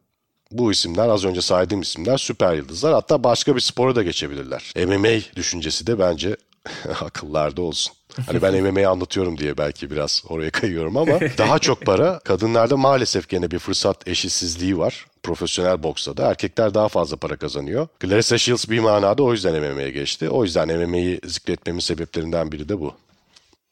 Bu 0.51 0.73
isimler 0.73 1.09
az 1.09 1.25
önce 1.25 1.43
saydığım 1.43 1.81
isimler 1.81 2.19
süper 2.19 2.55
yıldızlar. 2.55 2.93
Hatta 2.93 3.25
başka 3.25 3.57
bir 3.57 3.61
spora 3.61 3.97
da 3.97 4.03
geçebilirler. 4.03 4.73
MMA 4.77 5.37
düşüncesi 5.37 5.87
de 5.87 5.99
bence 5.99 6.37
akıllarda 7.01 7.63
olsun. 7.63 7.95
Hani 8.27 8.43
ben 8.43 8.63
MMA'yi 8.63 8.89
anlatıyorum 8.89 9.39
diye 9.39 9.59
belki 9.59 9.91
biraz 9.91 10.25
oraya 10.29 10.51
kayıyorum 10.51 10.97
ama 10.97 11.21
daha 11.39 11.59
çok 11.59 11.81
para 11.87 12.19
kadınlarda 12.19 12.77
maalesef 12.77 13.29
gene 13.29 13.51
bir 13.51 13.59
fırsat 13.59 14.09
eşitsizliği 14.09 14.79
var. 14.79 15.07
Profesyonel 15.23 15.83
boksta 15.83 16.17
da 16.17 16.31
erkekler 16.31 16.75
daha 16.75 16.89
fazla 16.89 17.17
para 17.17 17.37
kazanıyor. 17.37 17.89
Clarissa 18.03 18.39
Shields 18.39 18.71
bir 18.71 18.79
manada 18.79 19.23
o 19.23 19.33
yüzden 19.33 19.63
MMA'ye 19.63 19.91
geçti. 19.91 20.29
O 20.29 20.45
yüzden 20.45 20.79
MMA'yi 20.79 21.21
zikretmemin 21.25 21.81
sebeplerinden 21.81 22.53
biri 22.53 22.69
de 22.69 22.81
bu. 22.81 22.95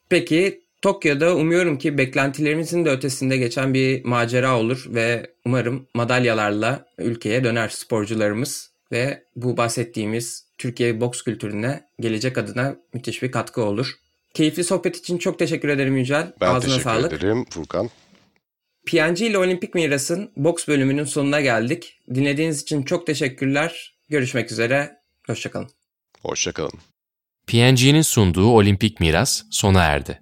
Peki 0.09 0.63
Tokyo'da 0.83 1.37
umuyorum 1.37 1.79
ki 1.79 1.99
beklentilerimizin 1.99 2.85
de 2.85 2.91
ötesinde 2.91 3.37
geçen 3.37 3.75
bir 3.75 4.05
macera 4.05 4.59
olur 4.59 4.85
ve 4.89 5.31
umarım 5.45 5.87
madalyalarla 5.95 6.87
ülkeye 6.99 7.45
döner 7.45 7.69
sporcularımız 7.69 8.73
ve 8.93 9.25
bu 9.37 9.57
bahsettiğimiz 9.57 10.47
Türkiye 10.59 11.01
boks 11.01 11.23
kültürüne 11.23 11.85
gelecek 12.01 12.39
adına 12.39 12.77
müthiş 12.95 13.23
bir 13.23 13.33
katkı 13.33 13.63
olur. 13.63 13.95
Keyifli 14.35 14.65
sohbet 14.65 14.97
için 14.97 15.19
çok 15.19 15.39
teşekkür 15.39 15.69
ederim 15.69 15.97
Yücel. 15.97 16.33
Ben 16.41 16.47
Ağzına 16.47 16.61
teşekkür 16.61 16.83
sağlık. 16.83 17.13
ederim 17.13 17.45
Furkan. 17.51 17.91
PNG 18.87 19.21
ile 19.21 19.39
Olimpik 19.39 19.75
Miras'ın 19.75 20.31
boks 20.37 20.69
bölümünün 20.69 21.05
sonuna 21.05 21.41
geldik. 21.41 22.01
Dinlediğiniz 22.15 22.63
için 22.63 22.83
çok 22.83 23.07
teşekkürler. 23.07 23.95
Görüşmek 24.09 24.53
üzere. 24.53 24.97
Hoşçakalın. 25.27 25.71
Hoşçakalın. 26.23 26.73
PNG'nin 27.47 28.03
sunduğu 28.03 28.47
Olimpik 28.51 29.01
Miras 29.01 29.43
sona 29.51 29.83
erdi. 29.85 30.21